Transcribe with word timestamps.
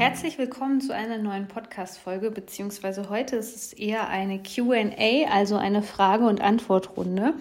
Herzlich 0.00 0.38
willkommen 0.38 0.80
zu 0.80 0.94
einer 0.94 1.18
neuen 1.18 1.46
Podcast-Folge, 1.46 2.30
beziehungsweise 2.30 3.10
heute 3.10 3.36
ist 3.36 3.54
es 3.54 3.72
eher 3.74 4.08
eine 4.08 4.42
QA, 4.42 5.28
also 5.30 5.56
eine 5.56 5.82
Frage- 5.82 6.24
und 6.26 6.40
Antwortrunde 6.40 7.34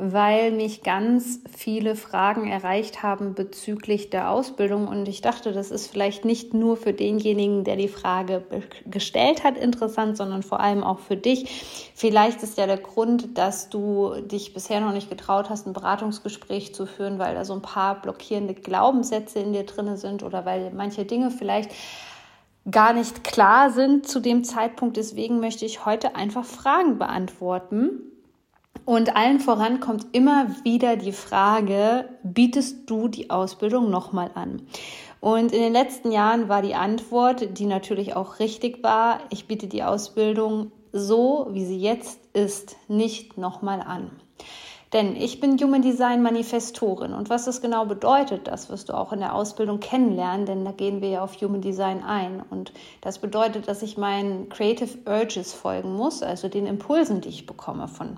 weil 0.00 0.52
mich 0.52 0.84
ganz 0.84 1.40
viele 1.50 1.96
Fragen 1.96 2.48
erreicht 2.48 3.02
haben 3.02 3.34
bezüglich 3.34 4.10
der 4.10 4.30
Ausbildung. 4.30 4.86
Und 4.86 5.08
ich 5.08 5.22
dachte, 5.22 5.52
das 5.52 5.72
ist 5.72 5.88
vielleicht 5.88 6.24
nicht 6.24 6.54
nur 6.54 6.76
für 6.76 6.92
denjenigen, 6.92 7.64
der 7.64 7.74
die 7.74 7.88
Frage 7.88 8.44
gestellt 8.86 9.42
hat, 9.42 9.58
interessant, 9.58 10.16
sondern 10.16 10.44
vor 10.44 10.60
allem 10.60 10.84
auch 10.84 11.00
für 11.00 11.16
dich. 11.16 11.90
Vielleicht 11.96 12.44
ist 12.44 12.58
ja 12.58 12.66
der 12.66 12.76
Grund, 12.76 13.36
dass 13.36 13.70
du 13.70 14.14
dich 14.20 14.54
bisher 14.54 14.80
noch 14.80 14.92
nicht 14.92 15.10
getraut 15.10 15.50
hast, 15.50 15.66
ein 15.66 15.72
Beratungsgespräch 15.72 16.72
zu 16.76 16.86
führen, 16.86 17.18
weil 17.18 17.34
da 17.34 17.44
so 17.44 17.54
ein 17.54 17.62
paar 17.62 18.00
blockierende 18.00 18.54
Glaubenssätze 18.54 19.40
in 19.40 19.52
dir 19.52 19.64
drin 19.64 19.96
sind 19.96 20.22
oder 20.22 20.46
weil 20.46 20.70
manche 20.72 21.06
Dinge 21.06 21.32
vielleicht 21.32 21.72
gar 22.70 22.92
nicht 22.92 23.24
klar 23.24 23.70
sind 23.70 24.06
zu 24.06 24.20
dem 24.20 24.44
Zeitpunkt. 24.44 24.96
Deswegen 24.96 25.40
möchte 25.40 25.64
ich 25.64 25.84
heute 25.84 26.14
einfach 26.14 26.44
Fragen 26.44 26.98
beantworten 26.98 28.07
und 28.84 29.16
allen 29.16 29.40
voran 29.40 29.80
kommt 29.80 30.06
immer 30.12 30.48
wieder 30.64 30.96
die 30.96 31.12
Frage, 31.12 32.08
bietest 32.22 32.88
du 32.90 33.08
die 33.08 33.30
Ausbildung 33.30 33.90
nochmal 33.90 34.30
an? 34.34 34.62
Und 35.20 35.52
in 35.52 35.60
den 35.60 35.72
letzten 35.72 36.12
Jahren 36.12 36.48
war 36.48 36.62
die 36.62 36.74
Antwort, 36.74 37.58
die 37.58 37.66
natürlich 37.66 38.14
auch 38.14 38.38
richtig 38.38 38.82
war, 38.82 39.20
ich 39.30 39.46
biete 39.46 39.66
die 39.66 39.82
Ausbildung 39.82 40.70
so, 40.92 41.48
wie 41.50 41.64
sie 41.64 41.78
jetzt 41.78 42.20
ist, 42.32 42.76
nicht 42.88 43.36
nochmal 43.36 43.80
an. 43.80 44.10
Denn 44.94 45.16
ich 45.16 45.38
bin 45.38 45.58
Human 45.58 45.82
Design 45.82 46.22
Manifestorin 46.22 47.12
und 47.12 47.28
was 47.28 47.44
das 47.44 47.60
genau 47.60 47.84
bedeutet, 47.84 48.46
das 48.48 48.70
wirst 48.70 48.88
du 48.88 48.94
auch 48.94 49.12
in 49.12 49.20
der 49.20 49.34
Ausbildung 49.34 49.80
kennenlernen, 49.80 50.46
denn 50.46 50.64
da 50.64 50.72
gehen 50.72 51.02
wir 51.02 51.10
ja 51.10 51.22
auf 51.22 51.38
Human 51.42 51.60
Design 51.60 52.02
ein. 52.02 52.42
Und 52.48 52.72
das 53.02 53.18
bedeutet, 53.18 53.68
dass 53.68 53.82
ich 53.82 53.98
meinen 53.98 54.48
Creative 54.48 54.96
Urges 55.04 55.52
folgen 55.52 55.94
muss, 55.94 56.22
also 56.22 56.48
den 56.48 56.66
Impulsen, 56.66 57.20
die 57.20 57.28
ich 57.28 57.44
bekomme 57.44 57.86
von 57.86 58.16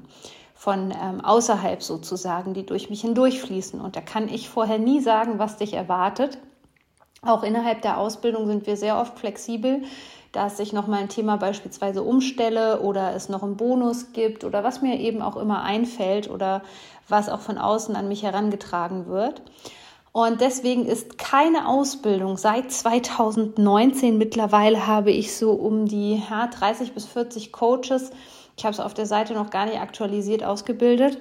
von 0.60 0.90
ähm, 0.90 1.24
außerhalb 1.24 1.82
sozusagen, 1.82 2.52
die 2.52 2.66
durch 2.66 2.90
mich 2.90 3.00
hindurchfließen. 3.00 3.80
Und 3.80 3.96
da 3.96 4.02
kann 4.02 4.28
ich 4.28 4.50
vorher 4.50 4.78
nie 4.78 5.00
sagen, 5.00 5.38
was 5.38 5.56
dich 5.56 5.72
erwartet. 5.72 6.36
Auch 7.22 7.44
innerhalb 7.44 7.80
der 7.80 7.96
Ausbildung 7.96 8.46
sind 8.46 8.66
wir 8.66 8.76
sehr 8.76 8.98
oft 8.98 9.18
flexibel, 9.18 9.84
dass 10.32 10.58
ich 10.58 10.74
noch 10.74 10.86
mal 10.86 10.98
ein 10.98 11.08
Thema 11.08 11.38
beispielsweise 11.38 12.02
umstelle 12.02 12.82
oder 12.82 13.14
es 13.14 13.30
noch 13.30 13.42
einen 13.42 13.56
Bonus 13.56 14.12
gibt 14.12 14.44
oder 14.44 14.62
was 14.62 14.82
mir 14.82 15.00
eben 15.00 15.22
auch 15.22 15.38
immer 15.38 15.62
einfällt 15.62 16.28
oder 16.28 16.60
was 17.08 17.30
auch 17.30 17.40
von 17.40 17.56
außen 17.56 17.96
an 17.96 18.08
mich 18.08 18.22
herangetragen 18.22 19.06
wird. 19.06 19.40
Und 20.12 20.42
deswegen 20.42 20.84
ist 20.84 21.16
keine 21.16 21.68
Ausbildung 21.68 22.36
seit 22.36 22.70
2019 22.70 24.18
mittlerweile 24.18 24.86
habe 24.86 25.10
ich 25.10 25.34
so 25.34 25.52
um 25.52 25.86
die 25.86 26.22
ja, 26.28 26.48
30 26.48 26.92
bis 26.92 27.06
40 27.06 27.50
Coaches 27.50 28.10
ich 28.56 28.64
habe 28.64 28.72
es 28.72 28.80
auf 28.80 28.94
der 28.94 29.06
Seite 29.06 29.34
noch 29.34 29.50
gar 29.50 29.66
nicht 29.66 29.80
aktualisiert 29.80 30.44
ausgebildet. 30.44 31.18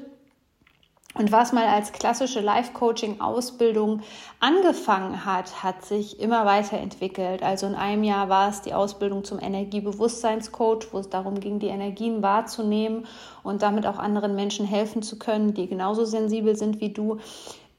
Und 1.16 1.32
was 1.32 1.54
mal 1.54 1.66
als 1.66 1.92
klassische 1.92 2.40
Life-Coaching-Ausbildung 2.40 4.02
angefangen 4.40 5.26
hat, 5.26 5.64
hat 5.64 5.84
sich 5.84 6.20
immer 6.20 6.46
weiterentwickelt. 6.46 7.42
Also 7.42 7.66
in 7.66 7.74
einem 7.74 8.04
Jahr 8.04 8.30
war 8.30 8.50
es 8.50 8.62
die 8.62 8.76
Ausbildung 8.76 9.24
zum 9.24 9.40
Energiebewusstseinscoach, 9.40 10.88
wo 10.92 11.00
es 11.00 11.10
darum 11.10 11.40
ging, 11.40 11.58
die 11.58 11.68
Energien 11.68 12.22
wahrzunehmen 12.22 13.08
und 13.42 13.64
damit 13.64 13.88
auch 13.88 13.98
anderen 13.98 14.36
Menschen 14.36 14.68
helfen 14.68 15.02
zu 15.02 15.18
können, 15.18 15.56
die 15.56 15.68
genauso 15.68 16.06
sensibel 16.06 16.56
sind 16.56 16.80
wie 16.80 16.94
du. 16.94 17.18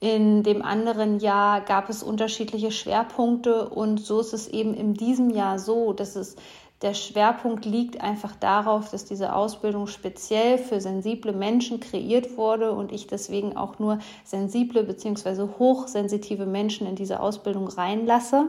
In 0.00 0.42
dem 0.42 0.62
anderen 0.62 1.20
Jahr 1.20 1.60
gab 1.60 1.88
es 1.88 2.02
unterschiedliche 2.02 2.72
Schwerpunkte 2.72 3.68
und 3.68 4.00
so 4.00 4.18
ist 4.20 4.32
es 4.32 4.48
eben 4.48 4.74
in 4.74 4.94
diesem 4.94 5.30
Jahr 5.30 5.58
so, 5.58 5.92
dass 5.92 6.16
es 6.16 6.34
der 6.82 6.94
Schwerpunkt 6.94 7.66
liegt 7.66 8.00
einfach 8.00 8.34
darauf, 8.36 8.90
dass 8.90 9.04
diese 9.04 9.34
Ausbildung 9.34 9.86
speziell 9.86 10.56
für 10.56 10.80
sensible 10.80 11.32
Menschen 11.32 11.78
kreiert 11.78 12.38
wurde 12.38 12.72
und 12.72 12.90
ich 12.90 13.06
deswegen 13.06 13.54
auch 13.54 13.78
nur 13.78 13.98
sensible 14.24 14.84
bzw. 14.84 15.48
hochsensitive 15.58 16.46
Menschen 16.46 16.86
in 16.86 16.96
diese 16.96 17.20
Ausbildung 17.20 17.68
reinlasse. 17.68 18.48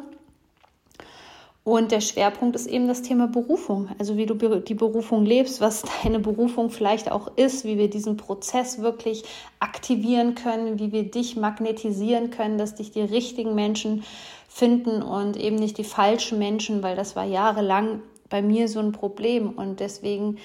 Und 1.64 1.92
der 1.92 2.02
Schwerpunkt 2.02 2.56
ist 2.56 2.66
eben 2.66 2.88
das 2.88 3.04
Thema 3.04 3.28
Berufung, 3.28 3.90
also 4.00 4.18
wie 4.18 4.26
du 4.26 4.34
die 4.34 4.74
Berufung 4.74 5.26
lebst, 5.26 5.62
was 5.62 5.84
deine 6.04 6.20
Berufung 6.20 6.70
vielleicht 6.70 7.12
auch 7.12 7.28
ist, 7.36 7.66
wie 7.66 7.78
wir 7.78 7.90
diesen 7.90 8.16
Prozess 8.18 8.82
wirklich 8.82 9.24
aktivieren 9.60 10.36
können, 10.36 10.80
wie 10.80 10.92
wir 10.92 11.04
dich 11.04 11.36
magnetisieren 11.36 12.32
können, 12.32 12.58
dass 12.58 12.76
dich 12.76 12.92
die 12.92 13.02
richtigen 13.02 13.54
Menschen 13.56 14.04
finden 14.48 15.04
und 15.04 15.38
eben 15.38 15.58
nicht 15.58 15.78
die 15.78 15.84
falschen 15.84 16.40
Menschen, 16.40 16.82
weil 16.82 16.96
das 16.96 17.16
war 17.16 17.26
jahrelang 17.26 18.02
bei 18.32 18.42
mir 18.42 18.68
so 18.68 18.80
ein 18.80 18.92
Problem. 18.92 19.52
Und 19.52 19.80
deswegen 19.80 20.38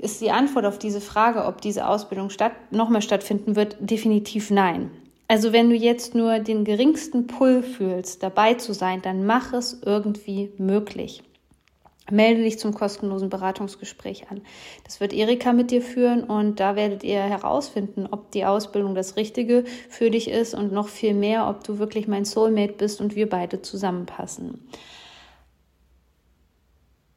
ist 0.00 0.20
die 0.20 0.32
Antwort 0.32 0.66
auf 0.66 0.78
diese 0.78 1.00
Frage, 1.00 1.44
ob 1.44 1.60
diese 1.60 1.86
Ausbildung 1.86 2.30
statt, 2.30 2.52
nochmal 2.72 3.02
stattfinden 3.02 3.54
wird, 3.54 3.76
definitiv 3.78 4.50
nein. 4.50 4.90
Also 5.28 5.52
wenn 5.52 5.70
du 5.70 5.76
jetzt 5.76 6.16
nur 6.16 6.40
den 6.40 6.64
geringsten 6.64 7.28
Pull 7.28 7.62
fühlst, 7.62 8.24
dabei 8.24 8.54
zu 8.54 8.72
sein, 8.72 9.00
dann 9.00 9.24
mach 9.24 9.52
es 9.52 9.80
irgendwie 9.84 10.50
möglich. 10.58 11.22
Melde 12.10 12.42
dich 12.42 12.58
zum 12.58 12.74
kostenlosen 12.74 13.28
Beratungsgespräch 13.28 14.28
an. 14.30 14.40
Das 14.82 14.98
wird 14.98 15.12
Erika 15.12 15.52
mit 15.52 15.70
dir 15.70 15.82
führen 15.82 16.24
und 16.24 16.58
da 16.58 16.74
werdet 16.74 17.04
ihr 17.04 17.20
herausfinden, 17.20 18.08
ob 18.10 18.32
die 18.32 18.44
Ausbildung 18.44 18.96
das 18.96 19.14
Richtige 19.14 19.62
für 19.88 20.10
dich 20.10 20.28
ist 20.28 20.54
und 20.54 20.72
noch 20.72 20.88
viel 20.88 21.14
mehr, 21.14 21.48
ob 21.48 21.62
du 21.62 21.78
wirklich 21.78 22.08
mein 22.08 22.24
Soulmate 22.24 22.72
bist 22.72 23.00
und 23.00 23.14
wir 23.14 23.28
beide 23.28 23.62
zusammenpassen. 23.62 24.66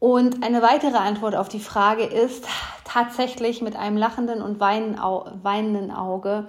Und 0.04 0.44
eine 0.44 0.62
weitere 0.62 0.98
Antwort 0.98 1.34
auf 1.34 1.48
die 1.48 1.62
Frage 1.62 2.04
ist 2.04 2.46
tatsächlich 2.84 3.62
mit 3.62 3.78
einem 3.78 3.96
lachenden 3.96 4.42
und 4.42 4.60
weinenden 4.60 5.92
Auge, 5.92 6.48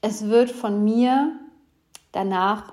es 0.00 0.28
wird 0.28 0.48
von 0.52 0.84
mir 0.84 1.32
danach 2.12 2.72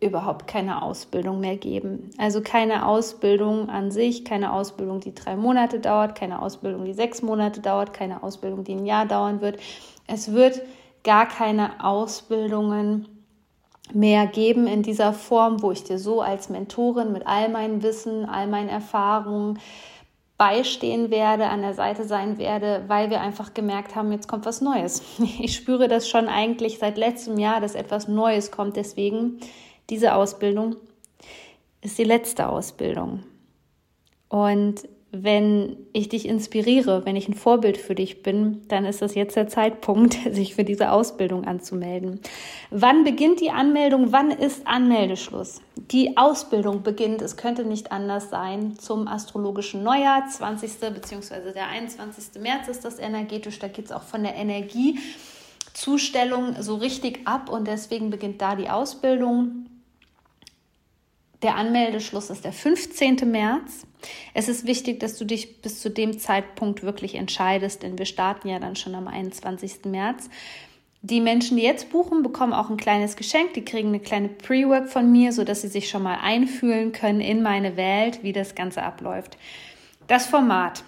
überhaupt 0.00 0.48
keine 0.48 0.82
Ausbildung 0.82 1.38
mehr 1.38 1.56
geben. 1.56 2.10
Also 2.18 2.40
keine 2.40 2.84
Ausbildung 2.84 3.68
an 3.68 3.92
sich, 3.92 4.24
keine 4.24 4.52
Ausbildung, 4.52 4.98
die 4.98 5.14
drei 5.14 5.36
Monate 5.36 5.78
dauert, 5.78 6.16
keine 6.16 6.42
Ausbildung, 6.42 6.84
die 6.84 6.92
sechs 6.92 7.22
Monate 7.22 7.60
dauert, 7.60 7.94
keine 7.94 8.24
Ausbildung, 8.24 8.64
die 8.64 8.74
ein 8.74 8.86
Jahr 8.86 9.06
dauern 9.06 9.40
wird. 9.40 9.60
Es 10.08 10.32
wird 10.32 10.62
gar 11.04 11.28
keine 11.28 11.84
Ausbildungen 11.84 13.06
mehr 13.92 14.26
geben 14.26 14.66
in 14.66 14.82
dieser 14.82 15.12
Form, 15.12 15.62
wo 15.62 15.70
ich 15.70 15.84
dir 15.84 15.98
so 15.98 16.20
als 16.20 16.48
Mentorin 16.48 17.12
mit 17.12 17.26
all 17.26 17.48
meinem 17.48 17.82
Wissen, 17.82 18.24
all 18.24 18.46
meinen 18.46 18.68
Erfahrungen 18.68 19.58
beistehen 20.36 21.10
werde, 21.10 21.46
an 21.46 21.62
der 21.62 21.74
Seite 21.74 22.04
sein 22.04 22.38
werde, 22.38 22.84
weil 22.88 23.10
wir 23.10 23.20
einfach 23.20 23.54
gemerkt 23.54 23.94
haben, 23.94 24.10
jetzt 24.10 24.26
kommt 24.26 24.46
was 24.46 24.60
Neues. 24.60 25.02
Ich 25.40 25.54
spüre 25.54 25.88
das 25.88 26.08
schon 26.08 26.28
eigentlich 26.28 26.78
seit 26.78 26.98
letztem 26.98 27.38
Jahr, 27.38 27.60
dass 27.60 27.74
etwas 27.74 28.08
Neues 28.08 28.50
kommt. 28.50 28.76
Deswegen 28.76 29.38
diese 29.90 30.14
Ausbildung 30.14 30.76
ist 31.82 31.98
die 31.98 32.04
letzte 32.04 32.48
Ausbildung. 32.48 33.22
Und 34.28 34.88
wenn 35.22 35.76
ich 35.92 36.08
dich 36.08 36.26
inspiriere, 36.26 37.06
wenn 37.06 37.14
ich 37.14 37.28
ein 37.28 37.34
Vorbild 37.34 37.76
für 37.76 37.94
dich 37.94 38.22
bin, 38.22 38.62
dann 38.68 38.84
ist 38.84 39.00
das 39.00 39.14
jetzt 39.14 39.36
der 39.36 39.46
Zeitpunkt, 39.46 40.16
sich 40.32 40.56
für 40.56 40.64
diese 40.64 40.90
Ausbildung 40.90 41.44
anzumelden. 41.44 42.18
Wann 42.70 43.04
beginnt 43.04 43.40
die 43.40 43.50
Anmeldung? 43.50 44.10
Wann 44.12 44.32
ist 44.32 44.66
Anmeldeschluss? 44.66 45.60
Die 45.76 46.16
Ausbildung 46.16 46.82
beginnt, 46.82 47.22
es 47.22 47.36
könnte 47.36 47.64
nicht 47.64 47.92
anders 47.92 48.30
sein, 48.30 48.76
zum 48.78 49.06
astrologischen 49.06 49.84
Neujahr, 49.84 50.26
20. 50.28 50.80
bzw. 50.80 51.52
der 51.54 51.68
21. 51.68 52.42
März 52.42 52.66
ist 52.68 52.84
das 52.84 52.98
energetisch. 52.98 53.60
Da 53.60 53.68
geht 53.68 53.84
es 53.84 53.92
auch 53.92 54.02
von 54.02 54.24
der 54.24 54.34
Energiezustellung 54.34 56.60
so 56.60 56.74
richtig 56.76 57.20
ab 57.26 57.50
und 57.50 57.68
deswegen 57.68 58.10
beginnt 58.10 58.42
da 58.42 58.56
die 58.56 58.70
Ausbildung. 58.70 59.66
Der 61.42 61.56
Anmeldeschluss 61.56 62.30
ist 62.30 62.44
der 62.44 62.52
15. 62.52 63.30
März. 63.30 63.86
Es 64.34 64.48
ist 64.48 64.66
wichtig, 64.66 65.00
dass 65.00 65.18
du 65.18 65.24
dich 65.24 65.60
bis 65.62 65.80
zu 65.80 65.90
dem 65.90 66.18
Zeitpunkt 66.18 66.82
wirklich 66.82 67.14
entscheidest, 67.14 67.82
denn 67.82 67.98
wir 67.98 68.06
starten 68.06 68.48
ja 68.48 68.58
dann 68.58 68.76
schon 68.76 68.94
am 68.94 69.08
21. 69.08 69.84
März. 69.86 70.28
Die 71.02 71.20
Menschen, 71.20 71.58
die 71.58 71.62
jetzt 71.62 71.90
buchen, 71.90 72.22
bekommen 72.22 72.54
auch 72.54 72.70
ein 72.70 72.78
kleines 72.78 73.16
Geschenk. 73.16 73.52
Die 73.52 73.64
kriegen 73.64 73.88
eine 73.88 74.00
kleine 74.00 74.28
Pre-Work 74.28 74.88
von 74.88 75.12
mir, 75.12 75.32
sodass 75.32 75.60
sie 75.60 75.68
sich 75.68 75.90
schon 75.90 76.02
mal 76.02 76.18
einfühlen 76.22 76.92
können 76.92 77.20
in 77.20 77.42
meine 77.42 77.76
Welt, 77.76 78.22
wie 78.22 78.32
das 78.32 78.54
Ganze 78.54 78.82
abläuft. 78.82 79.36
Das 80.06 80.24
Format. 80.24 80.82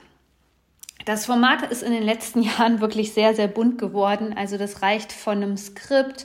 Das 1.04 1.26
Format 1.26 1.70
ist 1.70 1.82
in 1.82 1.92
den 1.92 2.02
letzten 2.02 2.42
Jahren 2.42 2.80
wirklich 2.80 3.12
sehr, 3.12 3.34
sehr 3.34 3.46
bunt 3.46 3.78
geworden. 3.78 4.34
Also 4.34 4.56
das 4.56 4.80
reicht 4.80 5.12
von 5.12 5.42
einem 5.42 5.58
Skript 5.58 6.24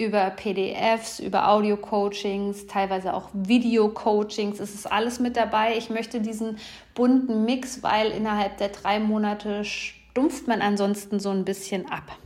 über 0.00 0.30
PDFs, 0.30 1.20
über 1.20 1.50
Audio-Coachings, 1.50 2.66
teilweise 2.66 3.12
auch 3.12 3.28
Video-Coachings. 3.34 4.58
Es 4.58 4.74
ist 4.74 4.90
alles 4.90 5.20
mit 5.20 5.36
dabei. 5.36 5.76
Ich 5.76 5.90
möchte 5.90 6.20
diesen 6.22 6.56
bunten 6.94 7.44
Mix, 7.44 7.82
weil 7.82 8.10
innerhalb 8.10 8.56
der 8.56 8.70
drei 8.70 8.98
Monate 8.98 9.62
stumpft 9.64 10.48
man 10.48 10.62
ansonsten 10.62 11.20
so 11.20 11.28
ein 11.28 11.44
bisschen 11.44 11.90
ab. 11.90 12.16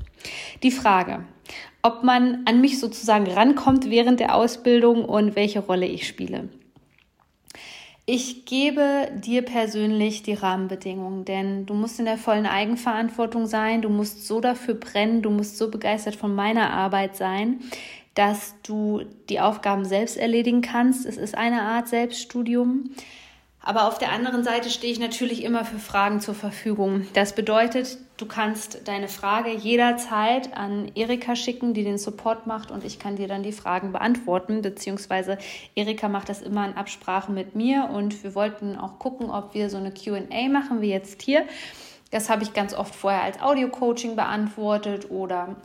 Die 0.62 0.70
Frage, 0.70 1.24
ob 1.82 2.04
man 2.04 2.42
an 2.46 2.60
mich 2.60 2.78
sozusagen 2.78 3.26
rankommt 3.26 3.90
während 3.90 4.20
der 4.20 4.36
Ausbildung 4.36 5.04
und 5.04 5.34
welche 5.34 5.58
Rolle 5.58 5.86
ich 5.86 6.06
spiele. 6.06 6.48
Ich 8.06 8.44
gebe 8.44 9.08
dir 9.14 9.40
persönlich 9.40 10.22
die 10.22 10.34
Rahmenbedingungen, 10.34 11.24
denn 11.24 11.64
du 11.64 11.72
musst 11.72 11.98
in 11.98 12.04
der 12.04 12.18
vollen 12.18 12.44
Eigenverantwortung 12.44 13.46
sein, 13.46 13.80
du 13.80 13.88
musst 13.88 14.26
so 14.26 14.40
dafür 14.40 14.74
brennen, 14.74 15.22
du 15.22 15.30
musst 15.30 15.56
so 15.56 15.70
begeistert 15.70 16.14
von 16.14 16.34
meiner 16.34 16.70
Arbeit 16.70 17.16
sein, 17.16 17.60
dass 18.14 18.54
du 18.62 19.02
die 19.30 19.40
Aufgaben 19.40 19.86
selbst 19.86 20.18
erledigen 20.18 20.60
kannst. 20.60 21.06
Es 21.06 21.16
ist 21.16 21.34
eine 21.34 21.62
Art 21.62 21.88
Selbststudium. 21.88 22.90
Aber 23.60 23.88
auf 23.88 23.96
der 23.96 24.12
anderen 24.12 24.44
Seite 24.44 24.68
stehe 24.68 24.92
ich 24.92 25.00
natürlich 25.00 25.42
immer 25.42 25.64
für 25.64 25.78
Fragen 25.78 26.20
zur 26.20 26.34
Verfügung. 26.34 27.06
Das 27.14 27.34
bedeutet, 27.34 27.96
du 28.16 28.26
kannst 28.26 28.86
deine 28.86 29.08
Frage 29.08 29.50
jederzeit 29.50 30.56
an 30.56 30.90
Erika 30.94 31.34
schicken, 31.36 31.74
die 31.74 31.84
den 31.84 31.98
Support 31.98 32.46
macht 32.46 32.70
und 32.70 32.84
ich 32.84 32.98
kann 32.98 33.16
dir 33.16 33.28
dann 33.28 33.42
die 33.42 33.52
Fragen 33.52 33.92
beantworten, 33.92 34.62
beziehungsweise 34.62 35.38
Erika 35.74 36.08
macht 36.08 36.28
das 36.28 36.42
immer 36.42 36.66
in 36.66 36.74
Absprache 36.74 37.32
mit 37.32 37.54
mir 37.54 37.90
und 37.92 38.22
wir 38.22 38.34
wollten 38.34 38.76
auch 38.76 38.98
gucken, 38.98 39.30
ob 39.30 39.54
wir 39.54 39.70
so 39.70 39.76
eine 39.76 39.92
QA 39.92 40.48
machen 40.48 40.80
wie 40.80 40.90
jetzt 40.90 41.22
hier. 41.22 41.44
Das 42.10 42.30
habe 42.30 42.44
ich 42.44 42.52
ganz 42.52 42.74
oft 42.74 42.94
vorher 42.94 43.22
als 43.22 43.40
Audio-Coaching 43.40 44.14
beantwortet 44.14 45.10
oder 45.10 45.56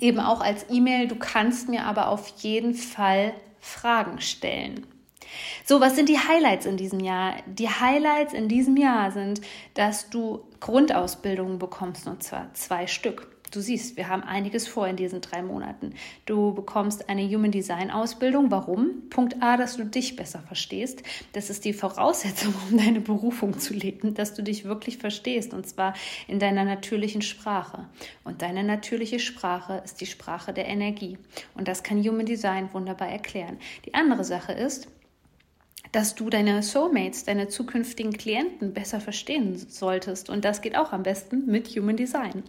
eben 0.00 0.18
auch 0.18 0.40
als 0.40 0.66
E-Mail. 0.68 1.06
Du 1.06 1.14
kannst 1.14 1.68
mir 1.68 1.84
aber 1.84 2.08
auf 2.08 2.28
jeden 2.38 2.74
Fall 2.74 3.32
Fragen 3.60 4.20
stellen. 4.20 4.86
So, 5.64 5.80
was 5.80 5.96
sind 5.96 6.08
die 6.08 6.18
Highlights 6.18 6.66
in 6.66 6.76
diesem 6.76 7.00
Jahr? 7.00 7.36
Die 7.46 7.68
Highlights 7.68 8.32
in 8.32 8.48
diesem 8.48 8.76
Jahr 8.76 9.10
sind, 9.10 9.40
dass 9.74 10.10
du 10.10 10.44
Grundausbildungen 10.60 11.58
bekommst, 11.58 12.06
und 12.06 12.22
zwar 12.22 12.52
zwei 12.54 12.86
Stück. 12.86 13.28
Du 13.50 13.60
siehst, 13.60 13.96
wir 13.96 14.08
haben 14.08 14.22
einiges 14.22 14.68
vor 14.68 14.86
in 14.88 14.96
diesen 14.96 15.22
drei 15.22 15.42
Monaten. 15.42 15.94
Du 16.26 16.52
bekommst 16.52 17.08
eine 17.08 17.26
Human 17.26 17.50
Design 17.50 17.90
Ausbildung. 17.90 18.50
Warum? 18.50 19.08
Punkt 19.08 19.42
A, 19.42 19.56
dass 19.56 19.76
du 19.76 19.84
dich 19.84 20.16
besser 20.16 20.40
verstehst. 20.40 21.02
Das 21.32 21.48
ist 21.48 21.64
die 21.64 21.72
Voraussetzung, 21.72 22.52
um 22.70 22.76
deine 22.76 23.00
Berufung 23.00 23.58
zu 23.58 23.72
leben, 23.72 24.14
dass 24.14 24.34
du 24.34 24.42
dich 24.42 24.64
wirklich 24.64 24.98
verstehst 24.98 25.54
und 25.54 25.66
zwar 25.66 25.94
in 26.26 26.38
deiner 26.38 26.64
natürlichen 26.64 27.22
Sprache. 27.22 27.86
Und 28.24 28.42
deine 28.42 28.64
natürliche 28.64 29.18
Sprache 29.18 29.80
ist 29.84 30.00
die 30.00 30.06
Sprache 30.06 30.52
der 30.52 30.66
Energie. 30.66 31.16
Und 31.54 31.68
das 31.68 31.82
kann 31.82 32.02
Human 32.06 32.26
Design 32.26 32.68
wunderbar 32.72 33.08
erklären. 33.08 33.58
Die 33.86 33.94
andere 33.94 34.24
Sache 34.24 34.52
ist, 34.52 34.88
dass 35.92 36.14
du 36.14 36.30
deine 36.30 36.62
Soulmates, 36.62 37.24
deine 37.24 37.48
zukünftigen 37.48 38.12
Klienten 38.12 38.74
besser 38.74 39.00
verstehen 39.00 39.56
solltest. 39.56 40.30
Und 40.30 40.44
das 40.44 40.60
geht 40.60 40.76
auch 40.76 40.92
am 40.92 41.02
besten 41.02 41.46
mit 41.46 41.68
Human 41.68 41.96
Design. 41.96 42.42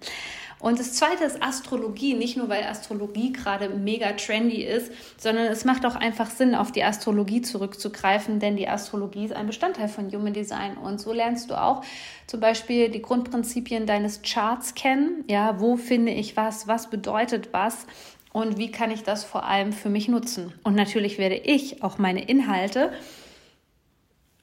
Und 0.59 0.77
das 0.77 0.93
zweite 0.93 1.23
ist 1.23 1.41
Astrologie, 1.41 2.13
nicht 2.15 2.35
nur 2.35 2.49
weil 2.49 2.63
Astrologie 2.63 3.31
gerade 3.31 3.69
mega 3.69 4.11
trendy 4.11 4.63
ist, 4.63 4.91
sondern 5.17 5.45
es 5.45 5.63
macht 5.63 5.85
auch 5.85 5.95
einfach 5.95 6.29
Sinn, 6.29 6.53
auf 6.53 6.73
die 6.73 6.83
Astrologie 6.83 7.41
zurückzugreifen, 7.41 8.39
denn 8.41 8.57
die 8.57 8.67
Astrologie 8.67 9.25
ist 9.25 9.33
ein 9.33 9.47
Bestandteil 9.47 9.87
von 9.87 10.11
Human 10.11 10.33
Design. 10.33 10.77
Und 10.77 10.99
so 10.99 11.13
lernst 11.13 11.49
du 11.49 11.55
auch 11.55 11.81
zum 12.27 12.41
Beispiel 12.41 12.89
die 12.89 13.01
Grundprinzipien 13.01 13.85
deines 13.85 14.21
Charts 14.21 14.75
kennen. 14.75 15.23
Ja, 15.29 15.61
wo 15.61 15.77
finde 15.77 16.11
ich 16.11 16.35
was? 16.35 16.67
Was 16.67 16.89
bedeutet 16.89 17.53
was? 17.53 17.87
Und 18.33 18.57
wie 18.57 18.69
kann 18.69 18.91
ich 18.91 19.03
das 19.03 19.23
vor 19.23 19.45
allem 19.45 19.71
für 19.71 19.89
mich 19.89 20.09
nutzen? 20.09 20.53
Und 20.63 20.75
natürlich 20.75 21.17
werde 21.17 21.35
ich 21.35 21.83
auch 21.83 21.97
meine 21.97 22.25
Inhalte 22.25 22.91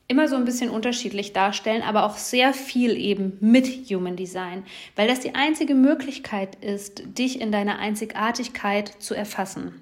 immer 0.08 0.28
so 0.28 0.36
ein 0.36 0.44
bisschen 0.44 0.70
unterschiedlich 0.70 1.32
darstellen, 1.32 1.82
aber 1.82 2.04
auch 2.04 2.16
sehr 2.16 2.54
viel 2.54 2.96
eben 2.96 3.36
mit 3.40 3.66
Human 3.90 4.16
Design, 4.16 4.64
weil 4.94 5.08
das 5.08 5.20
die 5.20 5.34
einzige 5.34 5.74
Möglichkeit 5.74 6.56
ist, 6.56 7.02
dich 7.18 7.40
in 7.40 7.50
deiner 7.50 7.78
Einzigartigkeit 7.78 8.88
zu 9.00 9.14
erfassen. 9.14 9.80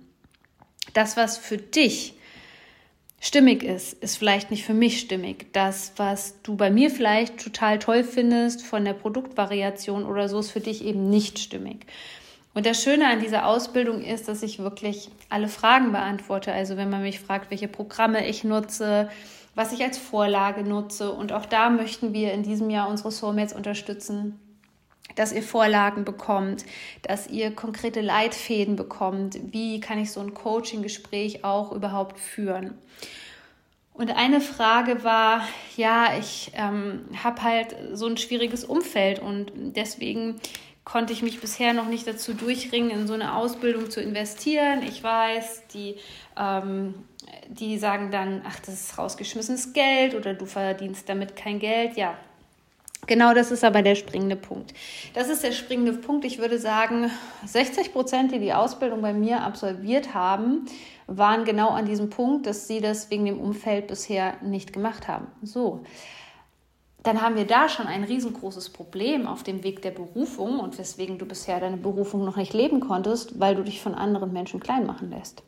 Das, 0.94 1.16
was 1.16 1.36
für 1.36 1.58
dich 1.58 2.14
stimmig 3.20 3.62
ist, 3.62 3.94
ist 3.94 4.16
vielleicht 4.16 4.50
nicht 4.50 4.64
für 4.64 4.74
mich 4.74 5.00
stimmig. 5.00 5.52
Das, 5.52 5.92
was 5.96 6.40
du 6.42 6.56
bei 6.56 6.70
mir 6.70 6.90
vielleicht 6.90 7.42
total 7.42 7.78
toll 7.78 8.04
findest 8.04 8.62
von 8.62 8.84
der 8.84 8.92
Produktvariation 8.92 10.04
oder 10.04 10.28
so, 10.28 10.38
ist 10.38 10.50
für 10.50 10.60
dich 10.60 10.84
eben 10.84 11.10
nicht 11.10 11.38
stimmig. 11.38 11.86
Und 12.54 12.66
das 12.66 12.82
Schöne 12.82 13.08
an 13.08 13.20
dieser 13.20 13.46
Ausbildung 13.46 14.02
ist, 14.02 14.28
dass 14.28 14.42
ich 14.42 14.60
wirklich 14.60 15.08
alle 15.28 15.48
Fragen 15.48 15.90
beantworte. 15.90 16.52
Also 16.52 16.76
wenn 16.76 16.88
man 16.88 17.02
mich 17.02 17.18
fragt, 17.18 17.50
welche 17.50 17.66
Programme 17.66 18.28
ich 18.28 18.44
nutze, 18.44 19.08
was 19.54 19.72
ich 19.72 19.82
als 19.82 19.98
Vorlage 19.98 20.62
nutze. 20.62 21.12
Und 21.12 21.32
auch 21.32 21.46
da 21.46 21.70
möchten 21.70 22.12
wir 22.12 22.32
in 22.32 22.42
diesem 22.42 22.70
Jahr 22.70 22.88
unsere 22.88 23.10
Soulmates 23.10 23.52
unterstützen, 23.52 24.38
dass 25.16 25.32
ihr 25.32 25.42
Vorlagen 25.42 26.04
bekommt, 26.04 26.64
dass 27.02 27.28
ihr 27.28 27.54
konkrete 27.54 28.00
Leitfäden 28.00 28.76
bekommt. 28.76 29.38
Wie 29.52 29.80
kann 29.80 29.98
ich 29.98 30.10
so 30.10 30.20
ein 30.20 30.34
Coaching-Gespräch 30.34 31.44
auch 31.44 31.72
überhaupt 31.72 32.18
führen? 32.18 32.74
Und 33.92 34.10
eine 34.10 34.40
Frage 34.40 35.04
war, 35.04 35.46
ja, 35.76 36.18
ich 36.18 36.50
ähm, 36.54 37.04
habe 37.22 37.42
halt 37.42 37.76
so 37.92 38.06
ein 38.06 38.16
schwieriges 38.16 38.64
Umfeld 38.64 39.20
und 39.20 39.52
deswegen 39.54 40.40
konnte 40.84 41.12
ich 41.12 41.22
mich 41.22 41.40
bisher 41.40 41.72
noch 41.72 41.86
nicht 41.86 42.06
dazu 42.06 42.34
durchringen, 42.34 42.90
in 42.90 43.06
so 43.06 43.14
eine 43.14 43.36
Ausbildung 43.36 43.90
zu 43.90 44.00
investieren. 44.00 44.82
Ich 44.82 45.02
weiß, 45.02 45.68
die, 45.72 45.96
ähm, 46.36 46.94
die 47.48 47.78
sagen 47.78 48.10
dann, 48.10 48.42
ach, 48.46 48.60
das 48.60 48.74
ist 48.74 48.98
rausgeschmissenes 48.98 49.72
Geld 49.72 50.14
oder 50.14 50.34
du 50.34 50.46
verdienst 50.46 51.08
damit 51.08 51.36
kein 51.36 51.58
Geld. 51.58 51.96
Ja, 51.96 52.16
genau 53.06 53.34
das 53.34 53.50
ist 53.50 53.64
aber 53.64 53.82
der 53.82 53.94
springende 53.94 54.36
Punkt. 54.36 54.74
Das 55.14 55.28
ist 55.28 55.42
der 55.42 55.52
springende 55.52 55.92
Punkt. 55.92 56.24
Ich 56.24 56.38
würde 56.38 56.58
sagen, 56.58 57.10
60 57.46 57.92
Prozent, 57.92 58.32
die 58.32 58.38
die 58.38 58.52
Ausbildung 58.52 59.02
bei 59.02 59.12
mir 59.12 59.42
absolviert 59.42 60.14
haben, 60.14 60.66
waren 61.06 61.44
genau 61.44 61.68
an 61.68 61.86
diesem 61.86 62.10
Punkt, 62.10 62.46
dass 62.46 62.66
sie 62.66 62.80
das 62.80 63.10
wegen 63.10 63.26
dem 63.26 63.38
Umfeld 63.38 63.88
bisher 63.88 64.34
nicht 64.42 64.72
gemacht 64.72 65.08
haben. 65.08 65.26
So 65.42 65.84
dann 67.04 67.20
haben 67.20 67.36
wir 67.36 67.46
da 67.46 67.68
schon 67.68 67.86
ein 67.86 68.02
riesengroßes 68.02 68.70
Problem 68.70 69.26
auf 69.26 69.42
dem 69.42 69.62
Weg 69.62 69.82
der 69.82 69.90
Berufung 69.90 70.58
und 70.58 70.78
weswegen 70.78 71.18
du 71.18 71.26
bisher 71.26 71.60
deine 71.60 71.76
Berufung 71.76 72.24
noch 72.24 72.36
nicht 72.36 72.54
leben 72.54 72.80
konntest, 72.80 73.38
weil 73.38 73.54
du 73.54 73.62
dich 73.62 73.82
von 73.82 73.94
anderen 73.94 74.32
Menschen 74.32 74.58
klein 74.58 74.86
machen 74.86 75.10
lässt. 75.10 75.42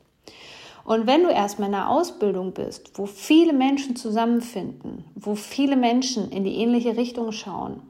Und 0.87 1.09
wenn 1.09 1.25
du 1.25 1.31
erstmal 1.31 1.69
in 1.69 1.75
einer 1.75 1.90
Ausbildung 1.90 2.52
bist, 2.52 2.93
wo 2.95 3.07
viele 3.07 3.52
Menschen 3.52 3.97
zusammenfinden, 3.97 5.05
wo 5.16 5.35
viele 5.35 5.75
Menschen 5.75 6.31
in 6.31 6.45
die 6.45 6.59
ähnliche 6.59 6.97
Richtung 6.97 7.33
schauen, 7.33 7.83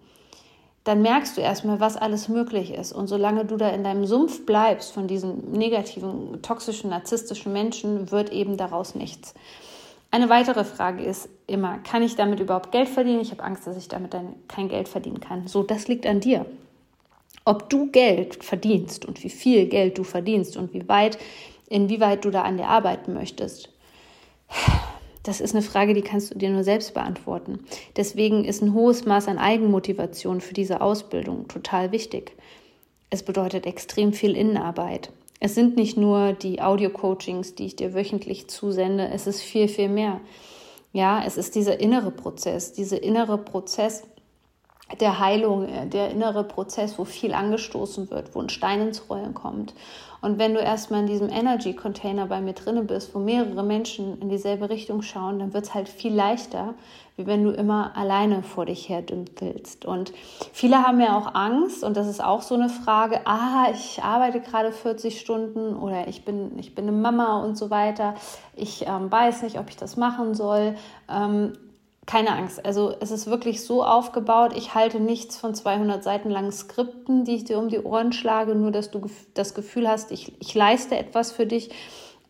dann 0.84 1.02
merkst 1.02 1.36
du 1.36 1.42
erstmal, 1.42 1.78
was 1.78 1.98
alles 1.98 2.30
möglich 2.30 2.72
ist. 2.72 2.92
Und 2.92 3.08
solange 3.08 3.44
du 3.44 3.58
da 3.58 3.68
in 3.68 3.84
deinem 3.84 4.06
Sumpf 4.06 4.46
bleibst 4.46 4.92
von 4.92 5.08
diesen 5.08 5.52
negativen, 5.52 6.40
toxischen, 6.40 6.88
narzisstischen 6.88 7.52
Menschen, 7.52 8.10
wird 8.12 8.32
eben 8.32 8.56
daraus 8.56 8.94
nichts. 8.94 9.34
Eine 10.10 10.30
weitere 10.30 10.64
Frage 10.64 11.04
ist 11.04 11.28
immer, 11.46 11.76
kann 11.78 12.02
ich 12.02 12.16
damit 12.16 12.40
überhaupt 12.40 12.72
Geld 12.72 12.88
verdienen? 12.88 13.20
Ich 13.20 13.30
habe 13.30 13.44
Angst, 13.44 13.66
dass 13.66 13.76
ich 13.76 13.88
damit 13.88 14.14
dann 14.14 14.36
kein 14.48 14.70
Geld 14.70 14.88
verdienen 14.88 15.20
kann. 15.20 15.48
So, 15.48 15.62
das 15.62 15.86
liegt 15.86 16.06
an 16.06 16.20
dir. 16.20 16.46
Ob 17.44 17.68
du 17.68 17.90
Geld 17.90 18.42
verdienst 18.42 19.04
und 19.04 19.22
wie 19.22 19.28
viel 19.28 19.66
Geld 19.66 19.98
du 19.98 20.02
verdienst 20.02 20.56
und 20.56 20.72
wie 20.72 20.88
weit, 20.88 21.18
inwieweit 21.68 22.24
du 22.24 22.30
da 22.30 22.42
an 22.42 22.56
dir 22.56 22.68
arbeiten 22.68 23.12
möchtest, 23.14 23.70
das 25.22 25.40
ist 25.40 25.54
eine 25.54 25.62
Frage, 25.62 25.92
die 25.92 26.02
kannst 26.02 26.32
du 26.32 26.38
dir 26.38 26.50
nur 26.50 26.62
selbst 26.62 26.94
beantworten. 26.94 27.64
Deswegen 27.96 28.44
ist 28.44 28.62
ein 28.62 28.74
hohes 28.74 29.06
Maß 29.06 29.26
an 29.26 29.38
Eigenmotivation 29.38 30.40
für 30.40 30.54
diese 30.54 30.80
Ausbildung 30.80 31.48
total 31.48 31.90
wichtig. 31.90 32.36
Es 33.10 33.24
bedeutet 33.24 33.66
extrem 33.66 34.12
viel 34.12 34.36
Innenarbeit. 34.36 35.10
Es 35.40 35.54
sind 35.54 35.76
nicht 35.76 35.96
nur 35.96 36.32
die 36.32 36.62
Audio-Coachings, 36.62 37.56
die 37.56 37.66
ich 37.66 37.76
dir 37.76 37.92
wöchentlich 37.92 38.48
zusende, 38.48 39.08
es 39.08 39.26
ist 39.26 39.42
viel, 39.42 39.68
viel 39.68 39.88
mehr. 39.88 40.20
Ja, 40.92 41.22
es 41.26 41.36
ist 41.36 41.56
dieser 41.56 41.80
innere 41.80 42.10
Prozess, 42.10 42.72
dieser 42.72 43.02
innere 43.02 43.36
Prozess, 43.36 44.04
der 45.00 45.18
Heilung, 45.18 45.68
äh, 45.68 45.86
der 45.86 46.10
innere 46.10 46.44
Prozess, 46.44 46.98
wo 46.98 47.04
viel 47.04 47.34
angestoßen 47.34 48.10
wird, 48.10 48.34
wo 48.34 48.40
ein 48.40 48.48
Stein 48.48 48.80
ins 48.80 49.08
Rollen 49.10 49.34
kommt. 49.34 49.74
Und 50.22 50.38
wenn 50.38 50.54
du 50.54 50.60
erstmal 50.60 51.00
in 51.00 51.06
diesem 51.06 51.28
Energy 51.28 51.74
Container 51.74 52.26
bei 52.26 52.40
mir 52.40 52.54
drinne 52.54 52.82
bist, 52.82 53.14
wo 53.14 53.18
mehrere 53.18 53.62
Menschen 53.62 54.20
in 54.20 54.28
dieselbe 54.28 54.70
Richtung 54.70 55.02
schauen, 55.02 55.38
dann 55.38 55.52
wird 55.52 55.64
es 55.64 55.74
halt 55.74 55.88
viel 55.88 56.14
leichter, 56.14 56.74
wie 57.16 57.26
wenn 57.26 57.44
du 57.44 57.50
immer 57.50 57.96
alleine 57.96 58.42
vor 58.42 58.66
dich 58.66 58.88
her 58.88 59.02
dümpelst. 59.02 59.84
Und 59.84 60.12
viele 60.52 60.82
haben 60.82 61.00
ja 61.00 61.18
auch 61.18 61.34
Angst, 61.34 61.84
und 61.84 61.96
das 61.96 62.08
ist 62.08 62.22
auch 62.22 62.42
so 62.42 62.54
eine 62.54 62.68
Frage, 62.68 63.20
ah, 63.26 63.66
ich 63.72 64.02
arbeite 64.02 64.40
gerade 64.40 64.72
40 64.72 65.20
Stunden 65.20 65.76
oder 65.76 66.08
ich 66.08 66.24
bin, 66.24 66.58
ich 66.58 66.74
bin 66.74 66.88
eine 66.88 66.96
Mama 66.96 67.42
und 67.44 67.56
so 67.56 67.70
weiter. 67.70 68.14
Ich 68.54 68.86
ähm, 68.86 69.10
weiß 69.10 69.42
nicht, 69.42 69.58
ob 69.58 69.68
ich 69.68 69.76
das 69.76 69.96
machen 69.96 70.34
soll. 70.34 70.76
Ähm, 71.08 71.52
keine 72.06 72.32
Angst. 72.32 72.64
Also 72.64 72.94
es 73.00 73.10
ist 73.10 73.26
wirklich 73.26 73.64
so 73.64 73.84
aufgebaut. 73.84 74.52
Ich 74.56 74.74
halte 74.74 75.00
nichts 75.00 75.36
von 75.36 75.54
200 75.54 76.04
Seiten 76.04 76.30
langen 76.30 76.52
Skripten, 76.52 77.24
die 77.24 77.34
ich 77.34 77.44
dir 77.44 77.58
um 77.58 77.68
die 77.68 77.80
Ohren 77.80 78.12
schlage, 78.12 78.54
nur 78.54 78.70
dass 78.70 78.92
du 78.92 79.10
das 79.34 79.54
Gefühl 79.54 79.88
hast, 79.88 80.12
ich, 80.12 80.32
ich 80.40 80.54
leiste 80.54 80.96
etwas 80.96 81.32
für 81.32 81.46
dich. 81.46 81.70